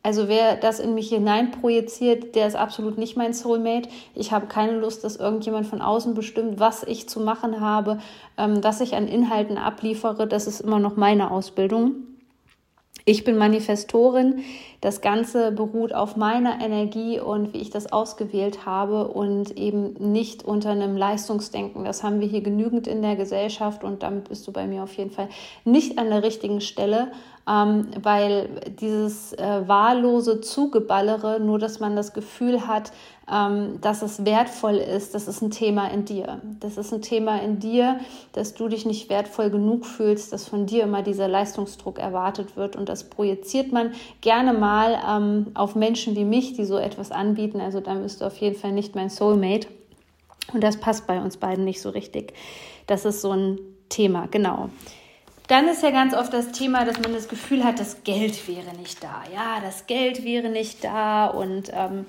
Also 0.03 0.29
wer 0.29 0.57
das 0.57 0.79
in 0.79 0.95
mich 0.95 1.09
hineinprojiziert, 1.09 2.37
der 2.37 2.47
ist 2.47 2.55
absolut 2.55 2.97
nicht 2.97 3.17
mein 3.17 3.35
Soulmate. 3.35 3.89
Ich 4.15 4.33
habe 4.33 4.47
keine 4.47 4.79
Lust, 4.79 5.03
dass 5.05 5.17
irgendjemand 5.17 5.67
von 5.67 5.83
außen 5.83 6.15
bestimmt, 6.15 6.59
was 6.61 6.85
ich 6.85 7.09
zu 7.09 7.21
machen 7.21 7.61
habe, 7.61 7.99
ähm, 8.39 8.63
was 8.63 8.81
ich 8.81 8.95
an 8.95 9.09
Inhalten 9.09 9.59
abliefere. 9.59 10.27
Das 10.27 10.47
ist 10.47 10.61
immer 10.61 10.79
noch 10.79 10.97
meine 10.97 11.31
Ausbildung. 11.31 12.16
Ich 13.09 13.23
bin 13.23 13.39
Manifestorin. 13.39 14.43
Das 14.81 15.01
Ganze 15.01 15.53
beruht 15.53 15.95
auf 15.95 16.17
meiner 16.17 16.61
Energie 16.61 17.21
und 17.21 17.55
wie 17.55 17.59
ich 17.59 17.71
das 17.71 17.93
ausgewählt 17.93 18.67
habe 18.67 19.07
und 19.07 19.57
eben 19.57 19.95
nicht 20.11 20.45
unter 20.45 20.71
einem 20.71 20.97
Leistungsdenken. 20.97 21.85
Das 21.85 22.03
haben 22.03 22.19
wir 22.19 22.27
hier 22.27 22.41
genügend 22.41 22.89
in 22.89 23.03
der 23.03 23.15
Gesellschaft 23.15 23.85
und 23.85 24.03
damit 24.03 24.29
bist 24.29 24.49
du 24.49 24.53
bei 24.53 24.67
mir 24.67 24.83
auf 24.83 24.93
jeden 24.95 25.13
Fall 25.13 25.29
nicht 25.65 25.99
an 25.99 26.11
der 26.11 26.25
richtigen 26.25 26.61
Stelle 26.61 27.13
ähm, 27.49 27.89
weil 28.03 28.49
dieses 28.81 29.33
äh, 29.35 29.63
wahllose 29.67 30.41
Zugeballere, 30.41 31.39
nur 31.39 31.59
dass 31.59 31.79
man 31.79 31.95
das 31.95 32.13
Gefühl 32.13 32.67
hat, 32.67 32.93
ähm, 33.33 33.81
dass 33.81 34.03
es 34.03 34.25
wertvoll 34.25 34.77
ist, 34.77 35.15
das 35.15 35.29
ist 35.29 35.43
ein 35.43 35.51
Thema 35.51 35.89
in 35.89 36.05
dir. 36.05 36.41
Das 36.61 36.77
ist 36.77 36.93
ein 36.93 37.03
Thema 37.03 37.41
in 37.41 37.59
dir, 37.59 38.01
dass 38.33 38.55
du 38.55 38.69
dich 38.69 38.85
nicht 38.85 39.09
wertvoll 39.11 39.51
genug 39.51 39.87
fühlst, 39.87 40.33
dass 40.33 40.49
von 40.49 40.67
dir 40.67 40.85
immer 40.85 41.03
dieser 41.03 41.29
Leistungsdruck 41.29 41.99
erwartet 41.99 42.57
wird 42.57 42.75
und 42.77 42.89
das 42.89 43.05
projiziert 43.05 43.73
man 43.73 43.93
gerne 44.21 44.53
mal 44.53 44.99
ähm, 45.09 45.47
auf 45.55 45.77
Menschen 45.77 46.17
wie 46.17 46.25
mich, 46.25 46.55
die 46.55 46.65
so 46.65 46.79
etwas 46.79 47.13
anbieten. 47.13 47.61
Also 47.61 47.81
dann 47.81 48.03
bist 48.03 48.21
du 48.21 48.27
auf 48.27 48.37
jeden 48.39 48.57
Fall 48.57 48.73
nicht 48.73 48.95
mein 48.95 49.11
Soulmate. 49.11 49.69
Und 50.53 50.63
das 50.63 50.77
passt 50.77 51.07
bei 51.07 51.21
uns 51.21 51.37
beiden 51.37 51.65
nicht 51.65 51.81
so 51.81 51.91
richtig. 51.91 52.33
Das 52.87 53.05
ist 53.05 53.21
so 53.21 53.33
ein 53.33 53.59
Thema, 53.89 54.27
genau. 54.31 54.71
Dann 55.49 55.69
ist 55.69 55.83
ja 55.83 55.91
ganz 55.91 56.13
oft 56.13 56.33
das 56.33 56.51
Thema, 56.53 56.85
dass 56.85 57.01
man 57.01 57.13
das 57.13 57.29
Gefühl 57.29 57.63
hat, 57.63 57.79
das 57.79 58.03
Geld 58.03 58.49
wäre 58.49 58.77
nicht 58.77 59.03
da. 59.03 59.23
Ja, 59.33 59.61
das 59.63 59.87
Geld 59.87 60.25
wäre 60.25 60.49
nicht 60.49 60.83
da. 60.83 61.27
Und 61.27 61.71
ähm, 61.73 62.07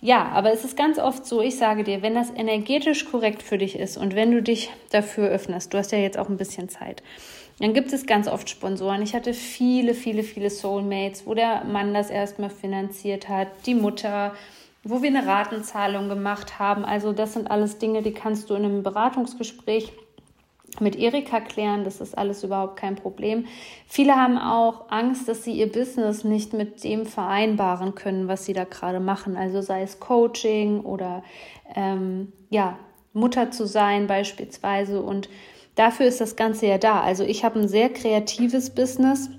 ja, 0.00 0.28
aber 0.28 0.52
es 0.52 0.64
ist 0.64 0.76
ganz 0.76 0.98
oft 0.98 1.26
so, 1.26 1.40
ich 1.40 1.56
sage 1.56 1.82
dir, 1.82 2.02
wenn 2.02 2.14
das 2.14 2.30
energetisch 2.30 3.06
korrekt 3.10 3.42
für 3.42 3.58
dich 3.58 3.76
ist 3.76 3.96
und 3.96 4.14
wenn 4.14 4.30
du 4.30 4.42
dich 4.42 4.70
dafür 4.90 5.28
öffnest, 5.28 5.74
du 5.74 5.78
hast 5.78 5.90
ja 5.90 5.98
jetzt 5.98 6.18
auch 6.18 6.28
ein 6.28 6.36
bisschen 6.36 6.68
Zeit, 6.68 7.02
dann 7.58 7.72
gibt 7.72 7.92
es 7.92 8.06
ganz 8.06 8.28
oft 8.28 8.50
Sponsoren. 8.50 9.02
Ich 9.02 9.14
hatte 9.14 9.32
viele, 9.32 9.94
viele, 9.94 10.22
viele 10.22 10.50
Soulmates, 10.50 11.26
wo 11.26 11.34
der 11.34 11.64
Mann 11.64 11.94
das 11.94 12.10
erstmal 12.10 12.50
finanziert 12.50 13.28
hat, 13.28 13.48
die 13.64 13.74
Mutter, 13.74 14.34
wo 14.84 15.02
wir 15.02 15.08
eine 15.08 15.26
Ratenzahlung 15.26 16.08
gemacht 16.08 16.58
haben. 16.58 16.84
Also 16.84 17.12
das 17.12 17.32
sind 17.32 17.50
alles 17.50 17.78
Dinge, 17.78 18.02
die 18.02 18.12
kannst 18.12 18.50
du 18.50 18.54
in 18.54 18.64
einem 18.64 18.82
Beratungsgespräch 18.82 19.92
mit 20.80 20.96
Erika 20.96 21.40
klären, 21.40 21.84
das 21.84 22.00
ist 22.00 22.16
alles 22.16 22.44
überhaupt 22.44 22.76
kein 22.76 22.96
Problem. 22.96 23.46
Viele 23.86 24.16
haben 24.16 24.38
auch 24.38 24.90
Angst, 24.90 25.28
dass 25.28 25.44
sie 25.44 25.52
ihr 25.52 25.70
Business 25.70 26.24
nicht 26.24 26.52
mit 26.52 26.84
dem 26.84 27.06
vereinbaren 27.06 27.94
können, 27.94 28.28
was 28.28 28.44
sie 28.44 28.52
da 28.52 28.64
gerade 28.64 29.00
machen. 29.00 29.36
Also 29.36 29.60
sei 29.60 29.82
es 29.82 30.00
Coaching 30.00 30.80
oder 30.80 31.22
ähm, 31.74 32.32
ja, 32.50 32.78
Mutter 33.12 33.50
zu 33.50 33.66
sein 33.66 34.06
beispielsweise. 34.06 35.02
Und 35.02 35.28
dafür 35.74 36.06
ist 36.06 36.20
das 36.20 36.36
Ganze 36.36 36.66
ja 36.66 36.78
da. 36.78 37.00
Also 37.00 37.24
ich 37.24 37.44
habe 37.44 37.60
ein 37.60 37.68
sehr 37.68 37.88
kreatives 37.88 38.70
Business 38.70 39.30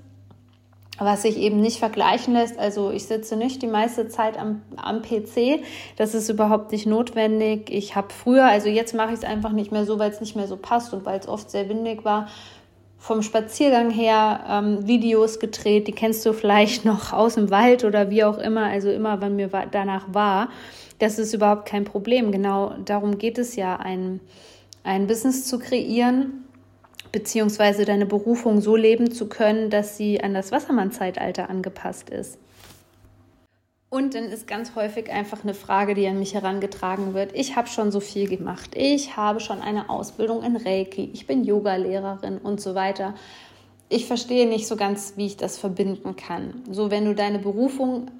was 0.98 1.22
sich 1.22 1.38
eben 1.38 1.60
nicht 1.60 1.78
vergleichen 1.78 2.34
lässt. 2.34 2.58
Also 2.58 2.90
ich 2.90 3.04
sitze 3.04 3.36
nicht 3.36 3.62
die 3.62 3.66
meiste 3.66 4.08
Zeit 4.08 4.38
am, 4.38 4.62
am 4.76 5.02
PC. 5.02 5.62
Das 5.96 6.14
ist 6.14 6.28
überhaupt 6.28 6.72
nicht 6.72 6.86
notwendig. 6.86 7.70
Ich 7.70 7.94
habe 7.94 8.08
früher, 8.10 8.44
also 8.44 8.68
jetzt 8.68 8.94
mache 8.94 9.10
ich 9.12 9.18
es 9.18 9.24
einfach 9.24 9.52
nicht 9.52 9.72
mehr 9.72 9.84
so, 9.84 9.98
weil 9.98 10.10
es 10.10 10.20
nicht 10.20 10.36
mehr 10.36 10.48
so 10.48 10.56
passt 10.56 10.92
und 10.92 11.04
weil 11.04 11.18
es 11.18 11.28
oft 11.28 11.50
sehr 11.50 11.68
windig 11.68 12.04
war, 12.04 12.28
vom 12.98 13.22
Spaziergang 13.22 13.90
her 13.90 14.40
ähm, 14.48 14.86
Videos 14.88 15.38
gedreht. 15.38 15.86
Die 15.86 15.92
kennst 15.92 16.26
du 16.26 16.32
vielleicht 16.32 16.84
noch 16.84 17.12
aus 17.12 17.36
dem 17.36 17.50
Wald 17.50 17.84
oder 17.84 18.10
wie 18.10 18.24
auch 18.24 18.38
immer. 18.38 18.64
Also 18.64 18.90
immer, 18.90 19.20
wenn 19.20 19.36
mir 19.36 19.48
danach 19.70 20.06
war. 20.12 20.48
Das 20.98 21.20
ist 21.20 21.32
überhaupt 21.32 21.66
kein 21.66 21.84
Problem. 21.84 22.32
Genau 22.32 22.74
darum 22.84 23.18
geht 23.18 23.38
es 23.38 23.54
ja, 23.54 23.76
ein, 23.76 24.18
ein 24.82 25.06
Business 25.06 25.46
zu 25.46 25.60
kreieren 25.60 26.47
beziehungsweise 27.12 27.84
deine 27.84 28.06
Berufung 28.06 28.60
so 28.60 28.76
leben 28.76 29.10
zu 29.10 29.28
können, 29.28 29.70
dass 29.70 29.96
sie 29.96 30.22
an 30.22 30.34
das 30.34 30.52
Wassermann-Zeitalter 30.52 31.48
angepasst 31.48 32.10
ist. 32.10 32.38
Und 33.90 34.14
dann 34.14 34.24
ist 34.24 34.46
ganz 34.46 34.74
häufig 34.74 35.10
einfach 35.10 35.42
eine 35.42 35.54
Frage, 35.54 35.94
die 35.94 36.06
an 36.06 36.18
mich 36.18 36.34
herangetragen 36.34 37.14
wird. 37.14 37.34
Ich 37.34 37.56
habe 37.56 37.68
schon 37.68 37.90
so 37.90 38.00
viel 38.00 38.28
gemacht. 38.28 38.72
Ich 38.74 39.16
habe 39.16 39.40
schon 39.40 39.62
eine 39.62 39.88
Ausbildung 39.88 40.42
in 40.42 40.56
Reiki. 40.56 41.08
Ich 41.14 41.26
bin 41.26 41.42
Yogalehrerin 41.42 42.36
und 42.36 42.60
so 42.60 42.74
weiter. 42.74 43.14
Ich 43.88 44.06
verstehe 44.06 44.46
nicht 44.46 44.66
so 44.66 44.76
ganz, 44.76 45.14
wie 45.16 45.24
ich 45.24 45.38
das 45.38 45.56
verbinden 45.56 46.16
kann. 46.16 46.62
So, 46.70 46.90
wenn 46.90 47.06
du 47.06 47.14
deine 47.14 47.38
Berufung 47.38 48.10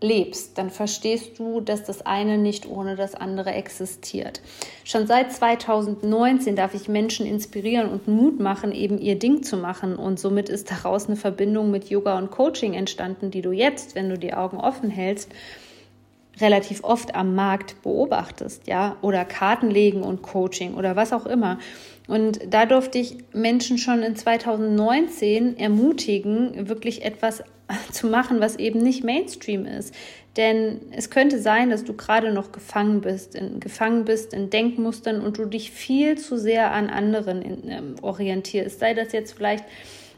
lebst, 0.00 0.58
dann 0.58 0.70
verstehst 0.70 1.38
du, 1.38 1.60
dass 1.60 1.84
das 1.84 2.04
eine 2.04 2.36
nicht 2.36 2.66
ohne 2.66 2.96
das 2.96 3.14
andere 3.14 3.52
existiert. 3.52 4.42
Schon 4.84 5.06
seit 5.06 5.32
2019 5.32 6.54
darf 6.54 6.74
ich 6.74 6.88
Menschen 6.88 7.26
inspirieren 7.26 7.88
und 7.88 8.06
Mut 8.06 8.38
machen, 8.38 8.72
eben 8.72 8.98
ihr 8.98 9.18
Ding 9.18 9.42
zu 9.42 9.56
machen. 9.56 9.96
Und 9.96 10.20
somit 10.20 10.48
ist 10.48 10.70
daraus 10.70 11.06
eine 11.06 11.16
Verbindung 11.16 11.70
mit 11.70 11.88
Yoga 11.88 12.18
und 12.18 12.30
Coaching 12.30 12.74
entstanden, 12.74 13.30
die 13.30 13.42
du 13.42 13.52
jetzt, 13.52 13.94
wenn 13.94 14.10
du 14.10 14.18
die 14.18 14.34
Augen 14.34 14.58
offen 14.58 14.90
hältst, 14.90 15.32
relativ 16.40 16.84
oft 16.84 17.14
am 17.14 17.34
Markt 17.34 17.82
beobachtest, 17.82 18.66
ja, 18.66 18.96
oder 19.00 19.24
Karten 19.24 19.70
legen 19.70 20.02
und 20.02 20.20
Coaching 20.20 20.74
oder 20.74 20.94
was 20.94 21.14
auch 21.14 21.24
immer. 21.24 21.58
Und 22.06 22.40
da 22.50 22.66
durfte 22.66 22.98
ich 22.98 23.16
Menschen 23.32 23.78
schon 23.78 24.02
in 24.02 24.16
2019 24.16 25.58
ermutigen, 25.58 26.68
wirklich 26.68 27.04
etwas 27.04 27.42
zu 27.92 28.06
machen, 28.06 28.40
was 28.40 28.56
eben 28.56 28.80
nicht 28.80 29.04
Mainstream 29.04 29.66
ist. 29.66 29.94
Denn 30.36 30.80
es 30.92 31.10
könnte 31.10 31.40
sein, 31.40 31.70
dass 31.70 31.84
du 31.84 31.94
gerade 31.94 32.30
noch 32.30 32.52
gefangen 32.52 33.00
bist, 33.00 33.34
in, 33.34 33.58
gefangen 33.58 34.04
bist 34.04 34.34
in 34.34 34.50
Denkmustern 34.50 35.20
und 35.20 35.38
du 35.38 35.46
dich 35.46 35.70
viel 35.70 36.18
zu 36.18 36.36
sehr 36.38 36.72
an 36.72 36.90
anderen 36.90 37.40
in, 37.40 37.70
ähm, 37.70 37.94
orientierst. 38.02 38.78
Sei 38.78 38.92
das 38.92 39.12
jetzt 39.12 39.32
vielleicht, 39.32 39.64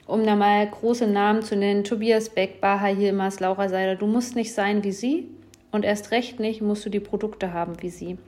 um 0.06 0.26
da 0.26 0.34
mal 0.34 0.66
große 0.66 1.06
Namen 1.06 1.42
zu 1.42 1.54
nennen, 1.54 1.84
Tobias 1.84 2.30
Beck, 2.30 2.60
Baha 2.60 2.88
Yilmaz, 2.88 3.38
Laura 3.38 3.68
Seiler. 3.68 3.94
Du 3.94 4.06
musst 4.06 4.34
nicht 4.34 4.52
sein 4.52 4.82
wie 4.82 4.92
sie 4.92 5.28
und 5.70 5.84
erst 5.84 6.10
recht 6.10 6.40
nicht 6.40 6.62
musst 6.62 6.84
du 6.84 6.90
die 6.90 7.00
Produkte 7.00 7.52
haben 7.52 7.80
wie 7.80 7.90
sie. 7.90 8.18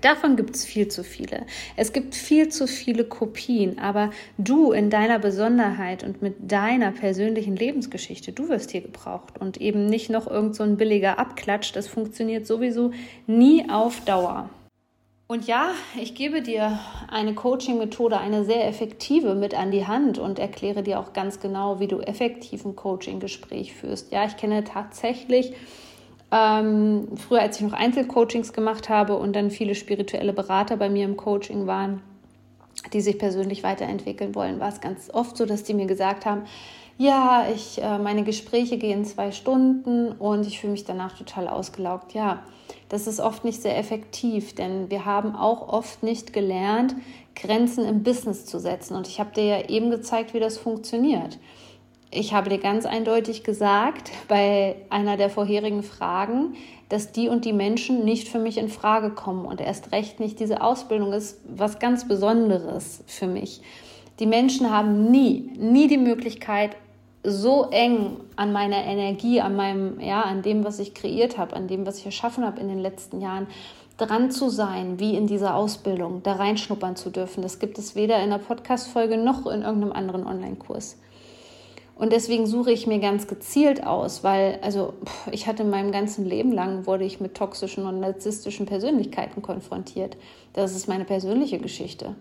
Davon 0.00 0.36
gibt 0.36 0.54
es 0.54 0.64
viel 0.64 0.88
zu 0.88 1.04
viele. 1.04 1.46
Es 1.76 1.92
gibt 1.92 2.14
viel 2.14 2.48
zu 2.48 2.66
viele 2.66 3.04
Kopien, 3.04 3.78
aber 3.78 4.10
du 4.36 4.72
in 4.72 4.90
deiner 4.90 5.18
Besonderheit 5.18 6.04
und 6.04 6.22
mit 6.22 6.50
deiner 6.50 6.92
persönlichen 6.92 7.56
Lebensgeschichte, 7.56 8.32
du 8.32 8.48
wirst 8.48 8.70
hier 8.70 8.82
gebraucht 8.82 9.38
und 9.40 9.60
eben 9.60 9.86
nicht 9.86 10.10
noch 10.10 10.26
irgend 10.26 10.54
so 10.54 10.62
ein 10.62 10.76
billiger 10.76 11.18
Abklatsch. 11.18 11.72
Das 11.74 11.88
funktioniert 11.88 12.46
sowieso 12.46 12.92
nie 13.26 13.68
auf 13.70 14.00
Dauer. 14.04 14.50
Und 15.30 15.46
ja, 15.46 15.72
ich 16.00 16.14
gebe 16.14 16.40
dir 16.40 16.78
eine 17.10 17.34
Coaching-Methode, 17.34 18.18
eine 18.18 18.44
sehr 18.44 18.66
effektive 18.66 19.34
mit 19.34 19.52
an 19.52 19.70
die 19.70 19.86
Hand 19.86 20.18
und 20.18 20.38
erkläre 20.38 20.82
dir 20.82 20.98
auch 20.98 21.12
ganz 21.12 21.38
genau, 21.38 21.80
wie 21.80 21.86
du 21.86 22.00
effektiv 22.00 22.64
ein 22.64 22.74
Coaching-Gespräch 22.74 23.74
führst. 23.74 24.10
Ja, 24.10 24.24
ich 24.24 24.38
kenne 24.38 24.64
tatsächlich 24.64 25.52
ähm, 26.30 27.08
früher, 27.16 27.40
als 27.40 27.56
ich 27.56 27.62
noch 27.62 27.72
Einzelcoachings 27.72 28.52
gemacht 28.52 28.88
habe 28.88 29.16
und 29.16 29.34
dann 29.34 29.50
viele 29.50 29.74
spirituelle 29.74 30.32
Berater 30.32 30.76
bei 30.76 30.90
mir 30.90 31.04
im 31.04 31.16
Coaching 31.16 31.66
waren, 31.66 32.02
die 32.92 33.00
sich 33.00 33.18
persönlich 33.18 33.62
weiterentwickeln 33.62 34.34
wollen, 34.34 34.60
war 34.60 34.68
es 34.68 34.80
ganz 34.80 35.10
oft 35.12 35.36
so, 35.36 35.46
dass 35.46 35.64
die 35.64 35.74
mir 35.74 35.86
gesagt 35.86 36.26
haben, 36.26 36.42
ja, 36.98 37.46
ich, 37.54 37.80
äh, 37.80 37.98
meine 37.98 38.24
Gespräche 38.24 38.76
gehen 38.76 39.04
zwei 39.04 39.30
Stunden 39.30 40.10
und 40.12 40.46
ich 40.46 40.60
fühle 40.60 40.72
mich 40.72 40.84
danach 40.84 41.16
total 41.16 41.46
ausgelaugt. 41.46 42.12
Ja, 42.12 42.42
das 42.88 43.06
ist 43.06 43.20
oft 43.20 43.44
nicht 43.44 43.62
sehr 43.62 43.78
effektiv, 43.78 44.54
denn 44.54 44.90
wir 44.90 45.04
haben 45.04 45.36
auch 45.36 45.68
oft 45.68 46.02
nicht 46.02 46.32
gelernt, 46.32 46.96
Grenzen 47.36 47.84
im 47.84 48.02
Business 48.02 48.46
zu 48.46 48.58
setzen. 48.58 48.96
Und 48.96 49.06
ich 49.06 49.20
habe 49.20 49.30
dir 49.32 49.44
ja 49.44 49.68
eben 49.68 49.90
gezeigt, 49.90 50.34
wie 50.34 50.40
das 50.40 50.58
funktioniert 50.58 51.38
ich 52.10 52.32
habe 52.32 52.50
dir 52.50 52.58
ganz 52.58 52.86
eindeutig 52.86 53.44
gesagt 53.44 54.10
bei 54.28 54.76
einer 54.90 55.16
der 55.16 55.30
vorherigen 55.30 55.82
Fragen, 55.82 56.54
dass 56.88 57.12
die 57.12 57.28
und 57.28 57.44
die 57.44 57.52
Menschen 57.52 58.04
nicht 58.04 58.28
für 58.28 58.38
mich 58.38 58.56
in 58.56 58.68
Frage 58.68 59.10
kommen 59.10 59.44
und 59.44 59.60
erst 59.60 59.92
recht 59.92 60.20
nicht 60.20 60.40
diese 60.40 60.62
Ausbildung 60.62 61.12
ist 61.12 61.40
was 61.44 61.78
ganz 61.78 62.08
Besonderes 62.08 63.04
für 63.06 63.26
mich. 63.26 63.60
Die 64.20 64.26
Menschen 64.26 64.70
haben 64.70 65.10
nie, 65.10 65.50
nie 65.58 65.86
die 65.86 65.98
Möglichkeit, 65.98 66.76
so 67.22 67.68
eng 67.70 68.16
an 68.36 68.52
meiner 68.52 68.84
Energie, 68.84 69.40
an 69.40 69.54
meinem, 69.54 70.00
ja, 70.00 70.22
an 70.22 70.42
dem, 70.42 70.64
was 70.64 70.78
ich 70.78 70.94
kreiert 70.94 71.36
habe, 71.36 71.54
an 71.54 71.68
dem, 71.68 71.84
was 71.86 71.98
ich 71.98 72.06
erschaffen 72.06 72.44
habe 72.44 72.60
in 72.60 72.68
den 72.68 72.78
letzten 72.78 73.20
Jahren, 73.20 73.48
dran 73.98 74.30
zu 74.30 74.48
sein, 74.48 74.98
wie 74.98 75.16
in 75.16 75.26
dieser 75.26 75.56
Ausbildung, 75.56 76.22
da 76.22 76.34
reinschnuppern 76.34 76.96
zu 76.96 77.10
dürfen. 77.10 77.42
Das 77.42 77.58
gibt 77.58 77.78
es 77.78 77.96
weder 77.96 78.22
in 78.22 78.30
der 78.30 78.38
Podcast-Folge 78.38 79.18
noch 79.18 79.46
in 79.46 79.62
irgendeinem 79.62 79.92
anderen 79.92 80.26
Online-Kurs. 80.26 80.96
Und 81.98 82.12
deswegen 82.12 82.46
suche 82.46 82.70
ich 82.70 82.86
mir 82.86 83.00
ganz 83.00 83.26
gezielt 83.26 83.84
aus, 83.84 84.22
weil, 84.22 84.60
also, 84.62 84.94
ich 85.32 85.48
hatte 85.48 85.64
in 85.64 85.70
meinem 85.70 85.90
ganzen 85.90 86.24
Leben 86.24 86.52
lang, 86.52 86.86
wurde 86.86 87.04
ich 87.04 87.20
mit 87.20 87.34
toxischen 87.34 87.84
und 87.86 87.98
narzisstischen 87.98 88.66
Persönlichkeiten 88.66 89.42
konfrontiert. 89.42 90.16
Das 90.52 90.76
ist 90.76 90.86
meine 90.86 91.04
persönliche 91.04 91.58
Geschichte. 91.58 92.14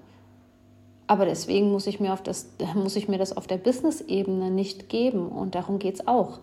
Aber 1.05 1.25
deswegen 1.25 1.71
muss 1.71 1.85
ich 1.85 1.99
mir, 1.99 2.11
auf 2.11 2.23
das, 2.23 2.49
muss 2.73 2.95
ich 2.95 3.07
mir 3.07 3.19
das 3.19 3.37
auf 3.37 3.45
der 3.45 3.57
Business-Ebene 3.57 4.49
nicht 4.49 4.89
geben. 4.89 5.29
Und 5.29 5.53
darum 5.53 5.77
geht 5.77 5.95
es 5.95 6.07
auch. 6.07 6.39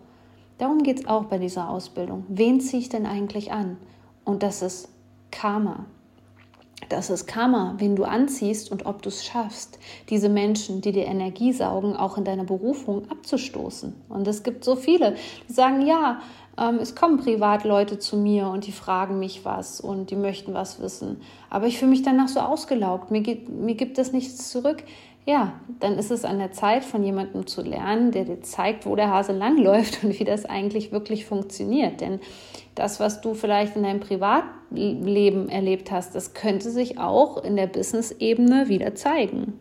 Darum 0.57 0.83
geht 0.83 1.01
es 1.01 1.05
auch 1.05 1.25
bei 1.25 1.37
dieser 1.37 1.69
Ausbildung. 1.69 2.25
Wen 2.29 2.61
ziehe 2.61 2.81
ich 2.81 2.89
denn 2.89 3.05
eigentlich 3.05 3.51
an? 3.51 3.77
Und 4.23 4.43
das 4.43 4.61
ist 4.61 4.87
Karma. 5.29 5.85
Das 6.89 7.09
ist 7.09 7.25
Karma, 7.25 7.75
wen 7.77 7.95
du 7.95 8.03
anziehst 8.03 8.71
und 8.71 8.85
ob 8.85 9.01
du 9.01 9.09
es 9.09 9.25
schaffst, 9.25 9.79
diese 10.09 10.29
Menschen, 10.29 10.81
die 10.81 10.91
dir 10.91 11.05
Energie 11.05 11.51
saugen, 11.51 11.95
auch 11.95 12.17
in 12.17 12.23
deiner 12.23 12.43
Berufung 12.43 13.09
abzustoßen. 13.09 13.95
Und 14.09 14.27
es 14.27 14.43
gibt 14.43 14.63
so 14.63 14.75
viele, 14.75 15.15
die 15.47 15.53
sagen, 15.53 15.85
ja, 15.85 16.19
ähm, 16.57 16.75
es 16.75 16.95
kommen 16.95 17.17
Privatleute 17.17 17.99
zu 17.99 18.17
mir 18.17 18.47
und 18.47 18.67
die 18.67 18.71
fragen 18.71 19.19
mich 19.19 19.45
was 19.45 19.81
und 19.81 20.11
die 20.11 20.15
möchten 20.15 20.53
was 20.53 20.79
wissen. 20.79 21.21
Aber 21.49 21.67
ich 21.67 21.77
fühle 21.77 21.91
mich 21.91 22.03
danach 22.03 22.27
so 22.27 22.39
ausgelaugt, 22.39 23.11
mir, 23.11 23.21
gibt, 23.21 23.49
mir 23.49 23.75
gibt 23.75 23.97
es 23.97 24.11
nichts 24.11 24.49
zurück. 24.49 24.83
Ja, 25.25 25.59
dann 25.79 25.97
ist 25.97 26.11
es 26.11 26.23
an 26.23 26.37
der 26.37 26.51
Zeit, 26.51 26.85
von 26.85 27.03
jemandem 27.03 27.47
zu 27.47 27.63
lernen, 27.63 28.11
der 28.11 28.25
dir 28.25 28.41
zeigt, 28.41 28.85
wo 28.85 28.95
der 28.95 29.09
Hase 29.09 29.31
langläuft 29.31 29.99
und 30.03 30.19
wie 30.19 30.23
das 30.23 30.45
eigentlich 30.45 30.91
wirklich 30.91 31.25
funktioniert. 31.25 31.99
Denn 31.99 32.19
das, 32.75 32.99
was 32.99 33.21
du 33.21 33.33
vielleicht 33.33 33.75
in 33.75 33.83
deinem 33.83 34.01
Privatleben 34.01 35.49
erlebt 35.49 35.89
hast, 35.89 36.13
das 36.13 36.33
könnte 36.33 36.69
sich 36.69 36.99
auch 36.99 37.43
in 37.43 37.55
der 37.55 37.67
Business-Ebene 37.67 38.69
wieder 38.69 38.93
zeigen. 38.93 39.59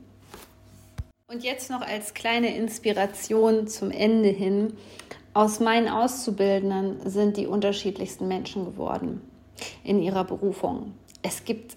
Und 1.33 1.43
jetzt 1.43 1.71
noch 1.71 1.81
als 1.81 2.13
kleine 2.13 2.55
Inspiration 2.55 3.67
zum 3.67 3.91
Ende 3.91 4.29
hin. 4.29 4.75
Aus 5.33 5.61
meinen 5.61 5.89
Auszubildenden 5.89 7.09
sind 7.11 7.39
die 7.39 7.47
unterschiedlichsten 7.47 8.29
Menschen 8.29 8.67
geworden 8.67 9.23
in 9.83 10.03
ihrer 10.03 10.25
Berufung. 10.25 10.93
Es 11.23 11.45
gibt 11.45 11.77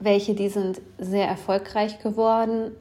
welche, 0.00 0.34
die 0.34 0.48
sind 0.48 0.80
sehr 0.98 1.26
erfolgreich 1.26 1.98
geworden, 2.00 2.72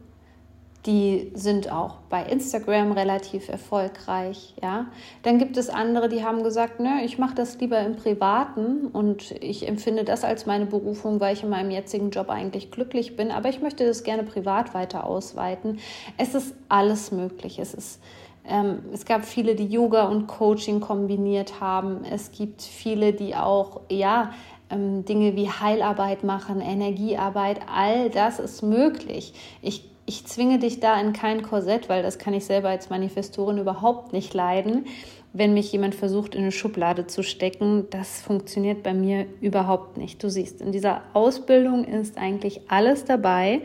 die 0.85 1.31
sind 1.33 1.71
auch 1.71 1.95
bei 2.09 2.23
Instagram 2.25 2.91
relativ 2.91 3.47
erfolgreich, 3.47 4.53
ja. 4.61 4.87
Dann 5.23 5.37
gibt 5.37 5.55
es 5.55 5.69
andere, 5.69 6.09
die 6.09 6.23
haben 6.23 6.43
gesagt, 6.43 6.79
nö, 6.79 6.99
ich 7.03 7.17
mache 7.17 7.35
das 7.35 7.59
lieber 7.59 7.79
im 7.79 7.95
Privaten 7.95 8.87
und 8.87 9.31
ich 9.41 9.67
empfinde 9.67 10.03
das 10.03 10.23
als 10.23 10.45
meine 10.45 10.65
Berufung, 10.65 11.19
weil 11.19 11.33
ich 11.33 11.43
in 11.43 11.49
meinem 11.49 11.71
jetzigen 11.71 12.09
Job 12.09 12.29
eigentlich 12.29 12.71
glücklich 12.71 13.15
bin, 13.15 13.31
aber 13.31 13.49
ich 13.49 13.61
möchte 13.61 13.85
das 13.85 14.03
gerne 14.03 14.23
privat 14.23 14.73
weiter 14.73 15.05
ausweiten. 15.05 15.79
Es 16.17 16.35
ist 16.35 16.53
alles 16.67 17.11
möglich. 17.11 17.59
Es 17.59 17.73
ist 17.73 18.01
ähm, 18.45 18.79
es 18.91 19.05
gab 19.05 19.23
viele, 19.23 19.55
die 19.55 19.67
Yoga 19.67 20.09
und 20.09 20.27
Coaching 20.27 20.81
kombiniert 20.81 21.61
haben. 21.61 22.03
Es 22.03 22.31
gibt 22.31 22.61
viele, 22.61 23.13
die 23.13 23.35
auch 23.35 23.79
ja 23.89 24.33
ähm, 24.69 25.05
Dinge 25.05 25.35
wie 25.35 25.49
Heilarbeit 25.49 26.23
machen, 26.23 26.59
Energiearbeit. 26.59 27.61
All 27.73 28.09
das 28.09 28.39
ist 28.39 28.61
möglich. 28.61 29.33
Ich 29.61 29.92
ich 30.05 30.25
zwinge 30.25 30.59
dich 30.59 30.79
da 30.79 30.99
in 30.99 31.13
kein 31.13 31.43
Korsett, 31.43 31.87
weil 31.89 32.03
das 32.03 32.17
kann 32.17 32.33
ich 32.33 32.45
selber 32.45 32.69
als 32.69 32.89
Manifestorin 32.89 33.57
überhaupt 33.57 34.11
nicht 34.13 34.33
leiden. 34.33 34.85
Wenn 35.31 35.53
mich 35.53 35.71
jemand 35.71 35.95
versucht, 35.95 36.35
in 36.35 36.41
eine 36.41 36.51
Schublade 36.51 37.07
zu 37.07 37.23
stecken, 37.23 37.87
das 37.89 38.21
funktioniert 38.21 38.83
bei 38.83 38.93
mir 38.93 39.25
überhaupt 39.41 39.97
nicht. 39.97 40.21
Du 40.23 40.29
siehst, 40.29 40.61
in 40.61 40.71
dieser 40.71 41.01
Ausbildung 41.13 41.85
ist 41.85 42.17
eigentlich 42.17 42.61
alles 42.69 43.05
dabei, 43.05 43.61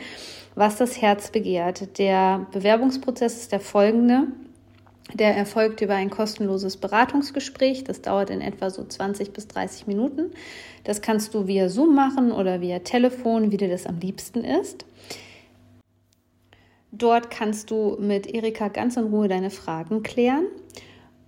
was 0.54 0.76
das 0.76 1.02
Herz 1.02 1.30
begehrt. 1.30 1.99
Der 1.99 2.47
Bewerbungsprozess 2.52 3.38
ist 3.42 3.52
der 3.52 3.61
folgende. 3.61 4.28
Der 5.14 5.37
erfolgt 5.37 5.80
über 5.80 5.95
ein 5.95 6.11
kostenloses 6.11 6.76
Beratungsgespräch. 6.76 7.85
Das 7.85 8.00
dauert 8.00 8.30
in 8.30 8.40
etwa 8.40 8.71
so 8.71 8.85
20 8.85 9.33
bis 9.33 9.49
30 9.49 9.87
Minuten. 9.87 10.30
Das 10.85 11.02
kannst 11.02 11.35
du 11.35 11.47
via 11.47 11.68
Zoom 11.68 11.95
machen 11.95 12.33
oder 12.33 12.61
via 12.61 12.78
Telefon, 12.78 13.50
wie 13.50 13.57
dir 13.57 13.68
das 13.68 13.87
am 13.87 13.99
liebsten 13.99 14.45
ist. 14.45 14.86
Dort 16.91 17.31
kannst 17.31 17.71
du 17.71 17.97
mit 18.01 18.27
Erika 18.27 18.69
ganz 18.69 18.97
in 18.97 19.05
Ruhe 19.05 19.29
deine 19.29 19.51
Fragen 19.51 20.03
klären. 20.03 20.47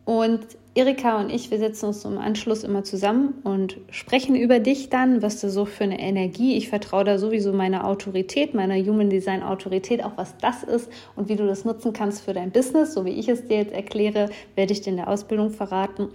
Und 0.05 0.41
Erika 0.75 1.21
und 1.21 1.31
ich, 1.31 1.51
wir 1.51 1.59
setzen 1.59 1.87
uns 1.87 2.05
im 2.05 2.17
Anschluss 2.19 2.63
immer 2.63 2.85
zusammen 2.85 3.35
und 3.43 3.77
sprechen 3.91 4.37
über 4.37 4.61
dich 4.61 4.89
dann, 4.89 5.21
was 5.21 5.41
du 5.41 5.51
so 5.51 5.65
für 5.65 5.85
eine 5.85 6.01
Energie, 6.01 6.57
ich 6.57 6.69
vertraue 6.69 7.05
da 7.05 7.19
sowieso 7.19 7.53
meiner 7.53 7.87
Autorität, 7.87 8.55
meiner 8.55 8.77
Human 8.77 9.11
Design 9.11 9.43
Autorität, 9.43 10.05
auch 10.05 10.13
was 10.17 10.37
das 10.39 10.63
ist 10.63 10.89
und 11.17 11.29
wie 11.29 11.37
du 11.37 11.47
das 11.47 11.65
nutzen 11.65 11.93
kannst 11.93 12.25
für 12.25 12.33
dein 12.33 12.53
Business, 12.53 12.95
so 12.95 13.05
wie 13.05 13.11
ich 13.11 13.29
es 13.29 13.47
dir 13.49 13.59
jetzt 13.59 13.73
erkläre, 13.73 14.31
werde 14.55 14.73
ich 14.73 14.81
dir 14.81 14.91
in 14.91 14.97
der 14.97 15.09
Ausbildung 15.09 15.51
verraten. 15.51 16.09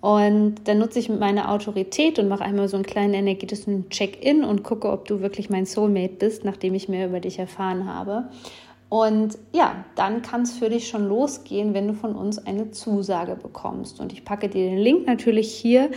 Und 0.00 0.68
dann 0.68 0.78
nutze 0.78 1.00
ich 1.00 1.08
meine 1.08 1.50
Autorität 1.50 2.20
und 2.20 2.28
mache 2.28 2.44
einmal 2.44 2.68
so 2.68 2.76
einen 2.76 2.86
kleinen 2.86 3.14
energetischen 3.14 3.90
Check-in 3.90 4.44
und 4.44 4.62
gucke, 4.62 4.90
ob 4.90 5.06
du 5.08 5.20
wirklich 5.20 5.50
mein 5.50 5.66
Soulmate 5.66 6.14
bist, 6.14 6.44
nachdem 6.44 6.74
ich 6.74 6.88
mehr 6.88 7.08
über 7.08 7.18
dich 7.18 7.40
erfahren 7.40 7.92
habe. 7.92 8.28
Und 8.88 9.36
ja, 9.52 9.84
dann 9.96 10.22
kann 10.22 10.42
es 10.42 10.52
für 10.52 10.70
dich 10.70 10.88
schon 10.88 11.06
losgehen, 11.06 11.74
wenn 11.74 11.88
du 11.88 11.94
von 11.94 12.14
uns 12.14 12.38
eine 12.38 12.70
Zusage 12.70 13.36
bekommst. 13.36 14.00
Und 14.00 14.12
ich 14.12 14.24
packe 14.24 14.48
dir 14.48 14.70
den 14.70 14.78
Link 14.78 15.06
natürlich 15.06 15.52
hier 15.52 15.90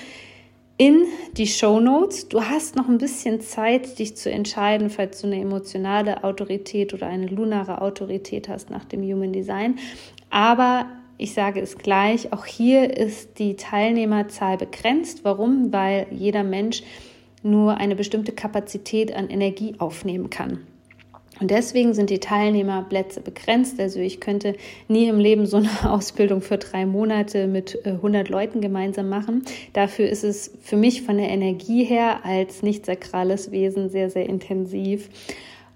in 0.77 1.05
die 1.37 1.47
Show 1.47 1.79
Notes. 1.79 2.27
Du 2.27 2.41
hast 2.41 2.75
noch 2.75 2.89
ein 2.89 2.97
bisschen 2.97 3.39
Zeit, 3.39 3.99
dich 3.99 4.17
zu 4.17 4.31
entscheiden, 4.31 4.89
falls 4.89 5.21
du 5.21 5.27
eine 5.27 5.39
emotionale 5.39 6.23
Autorität 6.23 6.93
oder 6.93 7.07
eine 7.07 7.27
lunare 7.27 7.81
Autorität 7.81 8.49
hast 8.49 8.69
nach 8.69 8.83
dem 8.85 9.03
Human 9.03 9.31
Design. 9.31 9.77
Aber 10.29 10.87
ich 11.17 11.33
sage 11.33 11.61
es 11.61 11.77
gleich, 11.77 12.33
auch 12.33 12.45
hier 12.45 12.97
ist 12.97 13.37
die 13.37 13.55
Teilnehmerzahl 13.55 14.57
begrenzt. 14.57 15.23
Warum? 15.23 15.71
Weil 15.71 16.07
jeder 16.09 16.43
Mensch 16.43 16.81
nur 17.43 17.77
eine 17.77 17.95
bestimmte 17.95 18.31
Kapazität 18.31 19.15
an 19.15 19.29
Energie 19.29 19.75
aufnehmen 19.77 20.31
kann. 20.31 20.65
Und 21.41 21.49
deswegen 21.49 21.95
sind 21.95 22.11
die 22.11 22.19
Teilnehmerplätze 22.19 23.19
begrenzt. 23.19 23.79
Also 23.79 23.99
ich 23.99 24.19
könnte 24.19 24.53
nie 24.87 25.07
im 25.07 25.19
Leben 25.19 25.47
so 25.47 25.57
eine 25.57 25.71
Ausbildung 25.91 26.41
für 26.41 26.59
drei 26.59 26.85
Monate 26.85 27.47
mit 27.47 27.83
100 27.83 28.29
äh, 28.29 28.31
Leuten 28.31 28.61
gemeinsam 28.61 29.09
machen. 29.09 29.41
Dafür 29.73 30.07
ist 30.07 30.23
es 30.23 30.51
für 30.61 30.77
mich 30.77 31.01
von 31.01 31.17
der 31.17 31.29
Energie 31.29 31.83
her 31.83 32.23
als 32.23 32.61
nicht 32.61 32.85
sakrales 32.85 33.49
Wesen 33.49 33.89
sehr, 33.89 34.11
sehr 34.11 34.29
intensiv. 34.29 35.09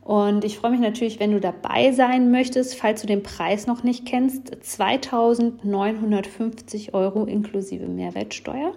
Und 0.01 0.45
ich 0.45 0.59
freue 0.59 0.69
mich 0.69 0.81
natürlich, 0.81 1.19
wenn 1.19 1.31
du 1.31 1.39
dabei 1.39 1.91
sein 1.91 2.29
möchtest, 2.29 2.75
falls 2.75 3.01
du 3.01 3.07
den 3.07 3.23
Preis 3.23 3.65
noch 3.65 3.81
nicht 3.81 4.05
kennst. 4.05 4.55
2950 4.61 6.93
Euro 6.93 7.25
inklusive 7.25 7.87
Mehrwertsteuer. 7.87 8.73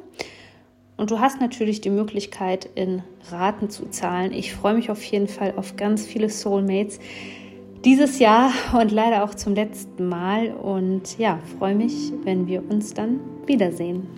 Und 0.99 1.13
du 1.13 1.21
hast 1.21 1.41
natürlich 1.41 1.81
die 1.81 1.91
Möglichkeit, 1.91 2.69
in 2.75 3.05
Raten 3.31 3.71
zu 3.71 3.89
zahlen. 3.89 4.33
Ich 4.33 4.53
freue 4.53 4.75
mich 4.75 4.91
auf 4.91 5.03
jeden 5.05 5.29
Fall 5.29 5.55
auf 5.57 5.77
ganz 5.77 6.05
viele 6.05 6.29
Soulmates 6.29 6.99
dieses 7.85 8.19
Jahr 8.19 8.51
und 8.79 8.91
leider 8.91 9.23
auch 9.23 9.33
zum 9.35 9.55
letzten 9.55 10.09
Mal. 10.09 10.49
Und 10.49 11.17
ja, 11.17 11.39
freue 11.57 11.77
mich, 11.77 12.13
wenn 12.25 12.49
wir 12.49 12.69
uns 12.69 12.95
dann 12.95 13.21
wiedersehen. 13.47 14.09